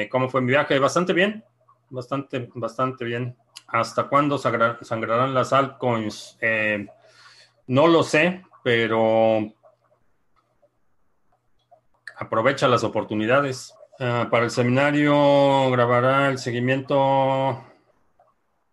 [0.10, 0.80] ¿Cómo fue mi viaje?
[0.80, 1.44] Bastante bien,
[1.92, 3.38] bastante, bastante bien.
[3.68, 6.38] ¿Hasta cuándo sangrarán las altcoins?
[6.42, 6.88] Eh,
[7.68, 9.54] no lo sé, pero
[12.18, 13.74] aprovecha las oportunidades.
[14.00, 17.64] Ah, para el seminario grabará el seguimiento.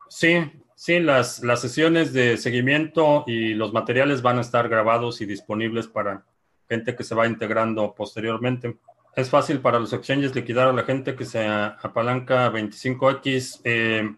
[0.09, 5.27] Sí, sí, las, las sesiones de seguimiento y los materiales van a estar grabados y
[5.27, 6.25] disponibles para
[6.69, 8.79] gente que se va integrando posteriormente.
[9.17, 13.61] Es fácil para los exchanges liquidar a la gente que se apalanca 25X.
[13.65, 14.15] Eh,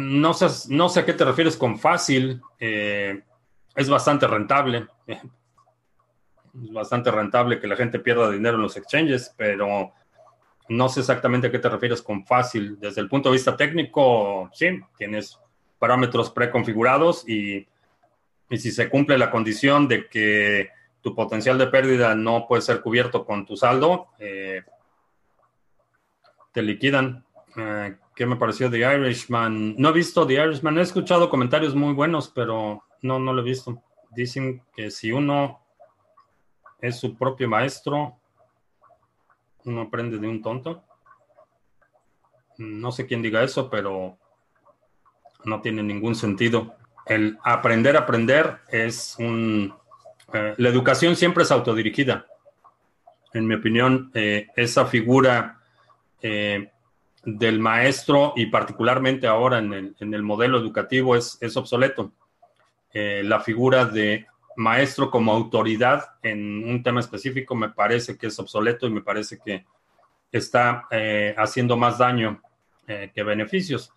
[0.00, 2.40] no sé, no sé a qué te refieres con fácil.
[2.58, 3.22] Eh,
[3.74, 4.86] es bastante rentable.
[5.06, 5.20] Es
[6.72, 9.92] bastante rentable que la gente pierda dinero en los exchanges, pero
[10.68, 12.78] no sé exactamente a qué te refieres con fácil.
[12.78, 15.38] Desde el punto de vista técnico, sí, tienes
[15.78, 17.66] parámetros preconfigurados y,
[18.50, 20.70] y si se cumple la condición de que
[21.00, 24.62] tu potencial de pérdida no puede ser cubierto con tu saldo, eh,
[26.52, 27.24] te liquidan.
[27.56, 29.74] Eh, ¿Qué me pareció The Irishman?
[29.76, 33.44] No he visto The Irishman, he escuchado comentarios muy buenos, pero no, no lo he
[33.44, 33.82] visto.
[34.10, 35.60] Dicen que si uno
[36.80, 38.16] es su propio maestro,
[39.64, 40.84] uno aprende de un tonto.
[42.58, 44.18] No sé quién diga eso, pero
[45.44, 46.74] no tiene ningún sentido.
[47.06, 49.74] El aprender aprender es un...
[50.32, 52.26] Eh, la educación siempre es autodirigida.
[53.32, 55.60] en mi opinión, esa figura
[57.24, 62.12] del maestro y particularmente ahora en el, modelo educativo es, es obsoleto.
[62.92, 68.86] la figura de maestro como autoridad en un tema específico me parece que es obsoleto
[68.86, 69.64] y me parece que
[70.30, 72.42] está eh, haciendo más daño
[72.86, 73.92] eh, que beneficios.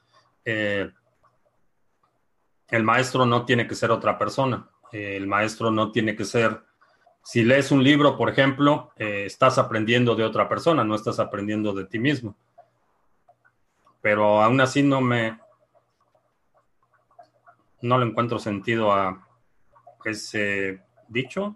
[0.45, 0.89] Eh,
[2.69, 4.69] el maestro no tiene que ser otra persona.
[4.91, 6.61] el maestro no tiene que ser,
[7.23, 11.85] si lees un libro, por ejemplo, estás aprendiendo de otra persona, no estás aprendiendo de
[11.85, 12.35] ti mismo.
[14.03, 15.39] Pero aún así no me,
[17.81, 19.25] no le encuentro sentido a
[20.03, 21.55] ese dicho,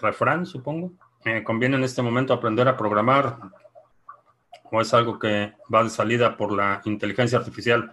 [0.00, 0.90] refrán, supongo.
[1.24, 3.38] Me conviene en este momento aprender a programar
[4.64, 7.92] o es algo que va de salida por la inteligencia artificial.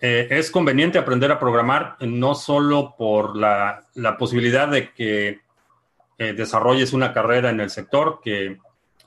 [0.00, 3.84] Eh, es conveniente aprender a programar no solo por la,
[4.16, 5.40] posibilidad de que
[6.18, 8.58] eh, desarrolles una carrera en el sector, que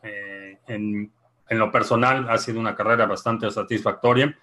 [0.03, 1.11] eh, en,
[1.49, 4.37] en, lo personal ha sido una carrera bastante satisfactoria,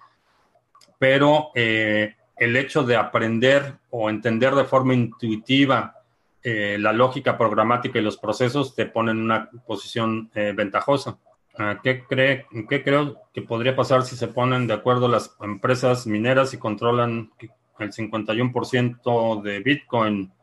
[0.97, 6.03] pero el hecho de aprender o entender de forma intuitiva
[6.45, 11.17] eh, la lógica programática y los procesos te pone en una posición eh, ventajosa.
[11.57, 16.05] Ah, ¿Qué, cree, ¿Qué creo que podría pasar si se ponen de acuerdo las empresas
[16.05, 17.31] mineras y controlan
[17.79, 20.33] el 51% de Bitcoin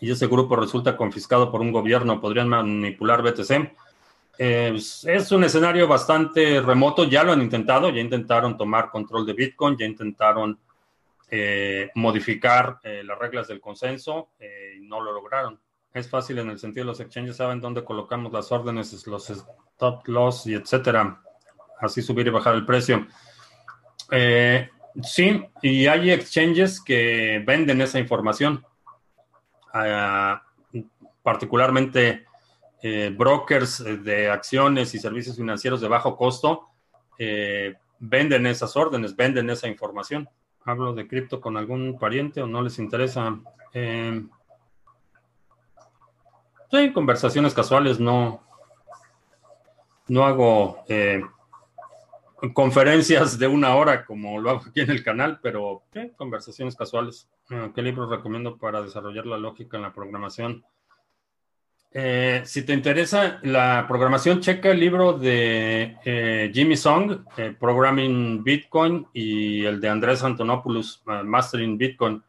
[0.00, 2.20] y ese grupo resulta confiscado por un gobierno?
[2.20, 3.72] ¿Podrían manipular BTC?
[4.38, 9.76] Es un escenario bastante remoto, ya lo han intentado, ya intentaron tomar control de Bitcoin,
[9.76, 10.58] ya intentaron
[11.30, 15.58] eh, modificar eh, las reglas del consenso eh, y no lo lograron.
[15.92, 20.06] Es fácil en el sentido de los exchanges saben dónde colocamos las órdenes, los stop
[20.06, 21.20] loss y etcétera.
[21.80, 23.06] Así subir y bajar el precio.
[25.02, 28.64] sí, y hay exchanges que venden esa información.
[29.72, 30.42] Ah,
[31.22, 32.26] particularmente
[32.86, 36.68] eh, brokers eh, de acciones y servicios financieros de bajo costo
[37.18, 40.28] eh, venden esas órdenes, venden esa información.
[40.66, 43.40] Hablo de cripto con algún pariente o no les interesa.
[43.72, 44.22] Eh,
[46.70, 48.42] sí, conversaciones casuales, no,
[50.08, 50.84] no hago
[52.52, 55.84] conferencias de una hora como lo hago aquí en el canal, pero
[56.18, 57.30] conversaciones casuales.
[57.74, 60.66] ¿Qué libros recomiendo para desarrollar la lógica en la programación?
[61.96, 68.42] Eh, si te interesa la programación, checa el libro de eh, Jimmy Song, eh, Programming
[68.42, 72.20] Bitcoin, y el de Andrés Antonopoulos, Mastering Bitcoin.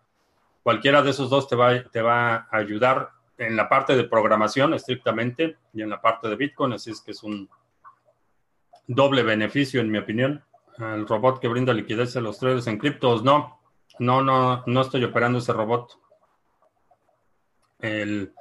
[0.61, 3.09] Cualquiera de esos dos te va, te va a ayudar
[3.39, 7.11] en la parte de programación estrictamente y en la parte de Bitcoin, así es que
[7.11, 7.49] es un
[8.86, 10.43] doble beneficio, en mi opinión.
[10.78, 13.59] El robot que brinda liquidez a los traders en criptos, no,
[13.97, 15.99] no, no, no estoy operando ese robot.
[17.80, 18.32] El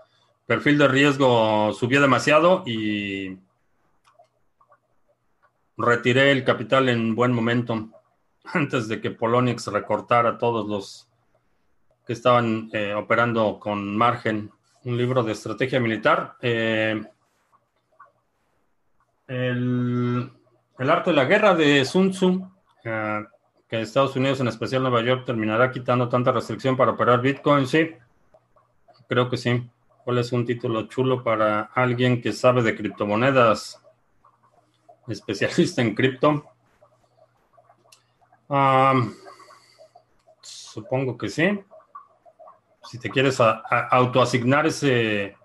[0.46, 3.38] perfil de riesgo subió demasiado y
[5.76, 7.88] retiré el capital en buen momento
[8.52, 11.08] antes de que Poloniex recortara todos los
[12.06, 14.50] que estaban eh, operando con margen.
[14.84, 16.36] Un libro de estrategia militar.
[16.42, 17.02] Eh,
[19.26, 20.30] el,
[20.78, 22.46] arte de la guerra de Sun Tzu,
[22.84, 23.24] eh,
[23.66, 27.66] que Estados Unidos, en especial Nueva York, terminará quitando tanta restricción para operar Bitcoin.
[27.66, 27.92] Sí,
[29.08, 29.66] creo que sí.
[30.04, 33.82] ¿Cuál es un título chulo para alguien que sabe de criptomonedas?
[35.08, 36.44] Especialista en cripto.
[40.42, 41.58] supongo que sí.
[42.82, 45.38] Si te quieres autoasignar ese...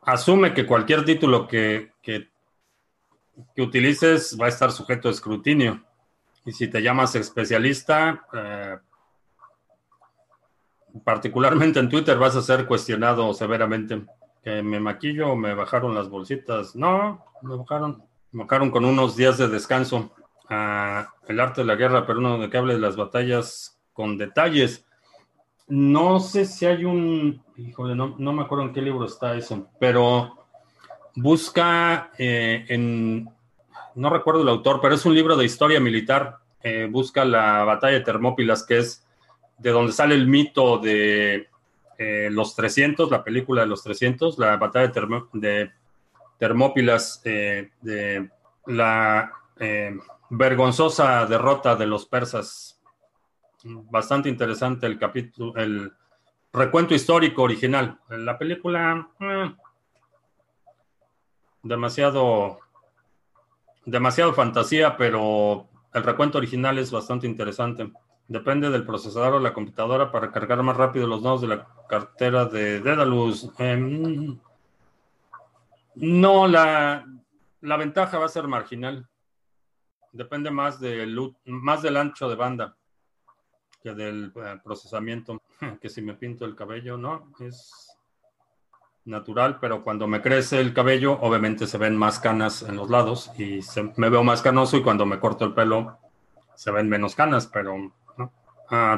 [0.00, 2.30] Asume que cualquier título que, que,
[3.58, 5.84] utilices va a estar sujeto a escrutinio.
[6.46, 8.78] Y si te llamas especialista, eh,
[11.04, 14.02] particularmente en Twitter vas a ser cuestionado severamente.
[14.42, 16.74] Que me maquillo me bajaron las bolsitas.
[16.74, 18.02] No, me bajaron.
[18.32, 20.12] Me bajaron con unos días de descanso.
[20.48, 24.18] Ah, el arte de la guerra, pero uno de que hable de las batallas con
[24.18, 24.84] detalles.
[25.68, 30.46] No sé si hay un, híjole, no, me acuerdo en qué libro está eso, pero
[31.14, 33.30] busca eh, en,
[33.94, 36.38] no recuerdo el autor, pero es un libro de historia militar.
[36.62, 39.01] Eh, busca la batalla de Termópilas, que es
[39.62, 41.48] de donde sale el mito de
[41.96, 44.92] eh, los 300, la película de los 300, la batalla
[45.32, 45.70] de,
[46.36, 48.28] Termópilas, eh, de
[48.66, 49.96] la eh,
[50.30, 52.80] vergonzosa derrota de los persas.
[53.64, 55.92] Bastante interesante el capítulo, el
[56.52, 58.00] recuento histórico original.
[58.08, 59.08] La película,
[61.62, 62.58] demasiado,
[63.84, 67.92] demasiado fantasía, pero el recuento original es bastante interesante.
[68.28, 72.46] Depende del procesador o la computadora para cargar más rápido los nodos de la cartera
[72.46, 73.50] de Dedalus.
[73.58, 74.38] Em,
[75.96, 77.04] no, la,
[77.60, 79.06] la, ventaja va a ser marginal.
[80.12, 82.76] Depende más, del más del ancho de banda
[83.82, 85.42] que del eh, procesamiento.
[85.80, 87.96] Que si me pinto el cabello, no, es
[89.04, 93.30] natural, pero cuando me crece el cabello, obviamente se ven más canas en los lados
[93.38, 93.60] y
[93.96, 95.98] me veo más canoso y cuando me corto el pelo
[96.54, 97.92] se ven menos canas, pero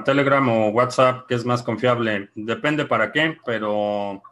[0.05, 2.31] Telegram o WhatsApp, que es más confiable?
[2.35, 4.23] Depende para qué, pero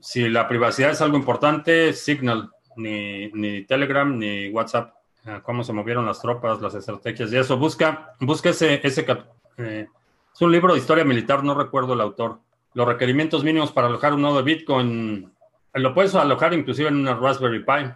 [0.00, 4.94] si la privacidad es algo importante, Signal, ni, ni Telegram ni WhatsApp.
[5.42, 7.56] cómo se movieron las tropas, las estrategias y eso.
[7.56, 9.06] Busca, busca ese, ese
[9.58, 9.86] eh,
[10.34, 12.40] es un libro de historia militar, no recuerdo el autor.
[12.74, 15.32] Los requerimientos mínimos para alojar un nodo de Bitcoin.
[15.72, 17.92] Lo puedes alojar inclusive en una Raspberry Pi.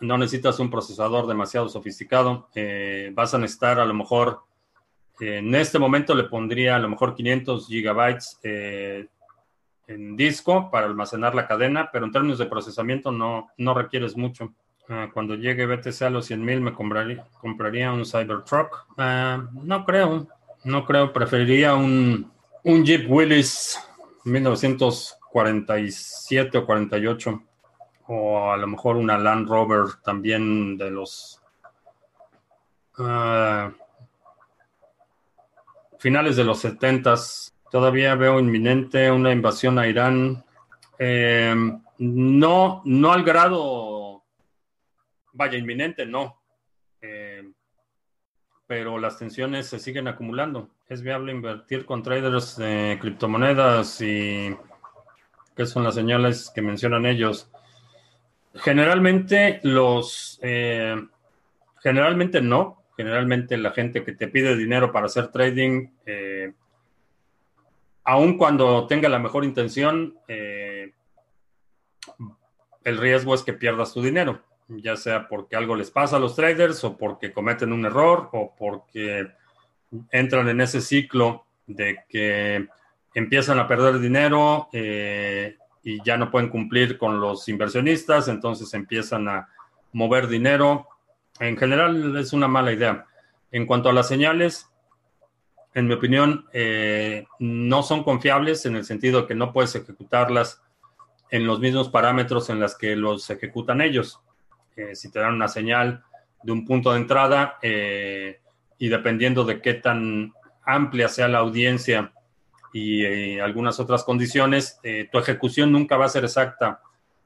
[0.00, 2.48] No necesitas un procesador demasiado sofisticado.
[2.54, 4.47] Eh, vas a necesitar a lo mejor
[5.20, 9.06] en este momento le pondría a lo mejor 500 gigabytes eh,
[9.86, 14.52] en disco para almacenar la cadena, pero en términos de procesamiento no, no requieres mucho.
[14.88, 18.86] Ah, cuando llegue BTC a los 100 mil me compraría, compraría un Cybertruck.
[18.96, 20.28] Ah, no creo,
[20.64, 21.12] no creo.
[21.12, 22.30] Preferiría un,
[22.64, 23.78] un Jeep Willys
[24.24, 27.42] 1947 o 48
[28.08, 31.40] o a lo mejor una Land Rover también de los
[32.98, 33.70] uh,
[35.98, 37.14] finales de los 70
[37.70, 40.44] todavía veo inminente una invasión a Irán.
[40.98, 41.54] Eh,
[41.98, 44.24] no, no al grado,
[45.32, 46.40] vaya, inminente, no.
[47.00, 47.52] Eh,
[48.66, 50.70] pero las tensiones se siguen acumulando.
[50.88, 54.54] Es viable invertir con traders de criptomonedas y
[55.56, 57.50] qué son las señales que mencionan ellos.
[58.54, 60.96] Generalmente los, eh,
[61.82, 66.52] generalmente no, generalmente la gente que te pide dinero para hacer trading, eh,
[68.02, 70.94] aun cuando tenga la mejor intención, eh,
[72.82, 76.34] el riesgo es que pierdas tu dinero, ya sea porque algo les pasa a los
[76.34, 79.28] traders o porque cometen un error o porque
[80.10, 82.66] entran en ese ciclo de que
[83.14, 89.28] empiezan a perder dinero eh, y ya no pueden cumplir con los inversionistas, entonces empiezan
[89.28, 89.48] a
[89.92, 90.88] mover dinero
[91.40, 93.06] en general es una mala idea.
[93.50, 94.68] En cuanto a las señales,
[95.74, 100.62] en mi opinión, eh, no son confiables en el sentido que no puedes ejecutarlas
[101.30, 104.20] en los mismos parámetros en los que los ejecutan ellos.
[104.76, 106.02] Eh, si te dan una señal
[106.42, 108.40] de un punto de entrada eh,
[108.78, 110.32] y dependiendo de qué tan
[110.64, 112.12] amplia sea la audiencia
[112.72, 114.78] y algunas otras condiciones,
[115.10, 116.82] tu ejecución nunca va a ser exacta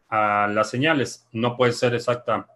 [0.08, 1.26] a las señales.
[1.32, 2.46] No puede ser exacta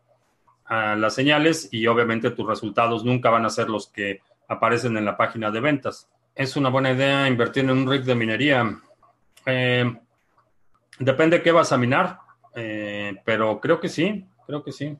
[0.69, 5.05] a las señales y obviamente tus resultados nunca van a ser los que aparecen en
[5.05, 6.09] la página de ventas.
[6.35, 8.81] Es una buena idea invertir en un rig de minería.
[9.45, 9.97] Eh,
[10.99, 12.19] depende de qué vas a minar,
[12.55, 14.97] eh, pero creo que sí, creo que sí.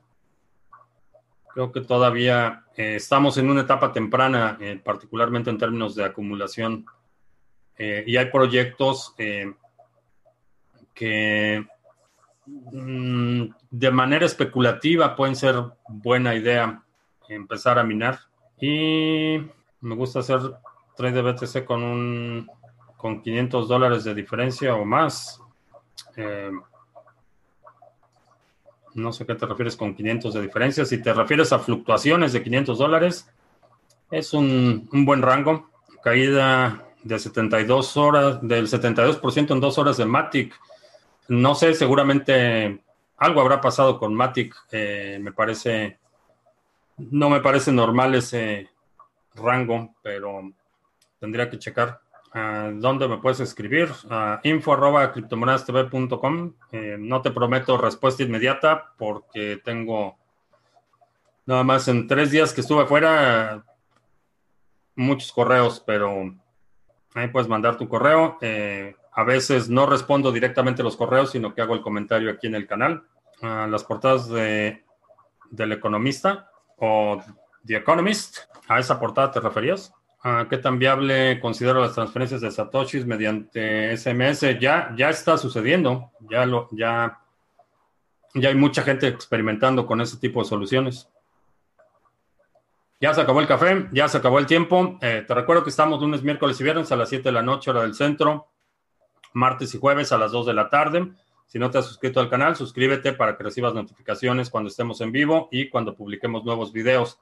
[1.53, 6.85] Creo que todavía eh, estamos en una etapa temprana, particularmente en términos de acumulación.
[7.79, 9.13] y hay proyectos
[10.95, 11.67] que
[12.47, 15.55] de manera especulativa pueden ser
[15.87, 16.81] buena idea
[17.29, 18.19] empezar a minar.
[18.59, 19.39] Y
[19.81, 20.39] me gusta hacer
[20.95, 22.49] trade de BTC con un
[22.95, 25.39] con 500 dólares de diferencia o más.
[26.15, 26.51] Eh,
[28.95, 30.85] no sé qué te refieres con 500 de diferencia.
[30.85, 33.29] Si te refieres a fluctuaciones de 500 dólares,
[34.09, 35.69] es un, un buen rango.
[36.01, 40.59] Caída de 72 horas, del 72% en dos horas de Matic
[41.29, 42.81] no sé, seguramente
[43.17, 44.55] algo habrá pasado con Matic.
[44.71, 45.99] Eh, me parece,
[46.97, 48.69] no me parece normal ese
[49.35, 50.51] rango, pero
[51.19, 51.99] tendría que checar.
[52.33, 53.89] Ah, ¿Dónde me puedes escribir?
[54.05, 55.13] Uh, info arroba.
[56.71, 60.17] Eh, no te prometo respuesta inmediata porque tengo
[61.45, 63.63] nada más en tres días que estuve afuera
[64.95, 66.35] muchos correos, pero
[67.15, 68.37] ahí puedes mandar tu correo.
[68.41, 72.53] Eh, a veces no respondo directamente los correos, sino que hago el comentario aquí en
[72.53, 73.03] el canal.
[73.41, 74.85] las portadas de,
[75.49, 77.19] del economista o
[77.65, 78.37] The Economist.
[78.67, 79.91] ¿A esa portada te referías?
[80.51, 84.59] ¿Qué tan viable considero las transferencias de Satoshis mediante SMS?
[84.59, 86.11] Ya, ya está sucediendo.
[86.29, 87.19] Ya, lo, ya,
[88.35, 91.09] ya hay mucha gente experimentando con ese tipo de soluciones.
[93.01, 94.99] Ya se acabó el café, ya se acabó el tiempo.
[95.01, 97.71] Eh, te recuerdo que estamos lunes, miércoles y viernes a las 7 de la noche,
[97.71, 98.49] hora del centro
[99.37, 101.11] martes y jueves a las 2 de la tarde.
[101.45, 105.11] Si no te has suscrito al canal, suscríbete para que recibas notificaciones cuando estemos en
[105.11, 107.19] vivo y cuando publiquemos nuevos videos.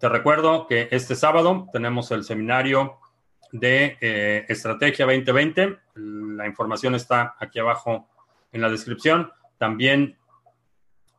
[0.00, 2.98] Te recuerdo que este sábado tenemos el seminario
[3.52, 5.78] de eh, Estrategia 2020.
[5.94, 8.08] La información está aquí abajo
[8.52, 9.30] en la descripción.
[9.56, 10.18] También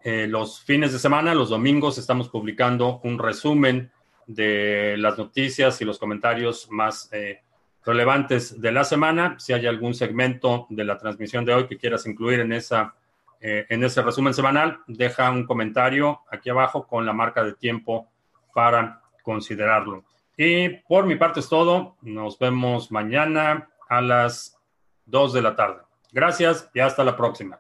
[0.04, 3.92] eh, los fines de semana, los domingos, estamos publicando un resumen
[4.28, 7.42] de las noticias y los comentarios más eh,
[7.86, 9.36] relevantes de la semana.
[9.40, 12.96] Si hay algún segmento de la transmisión de hoy que quieras incluir en, esa,
[13.40, 18.08] en ese resumen semanal, deja un comentario aquí abajo con la marca de tiempo
[18.54, 20.04] para considerarlo.
[20.38, 21.98] Y por mi parte es todo.
[22.02, 24.58] Nos vemos mañana a las
[25.06, 25.82] 2 de la tarde.
[26.12, 27.60] Gracias y hasta la próxima.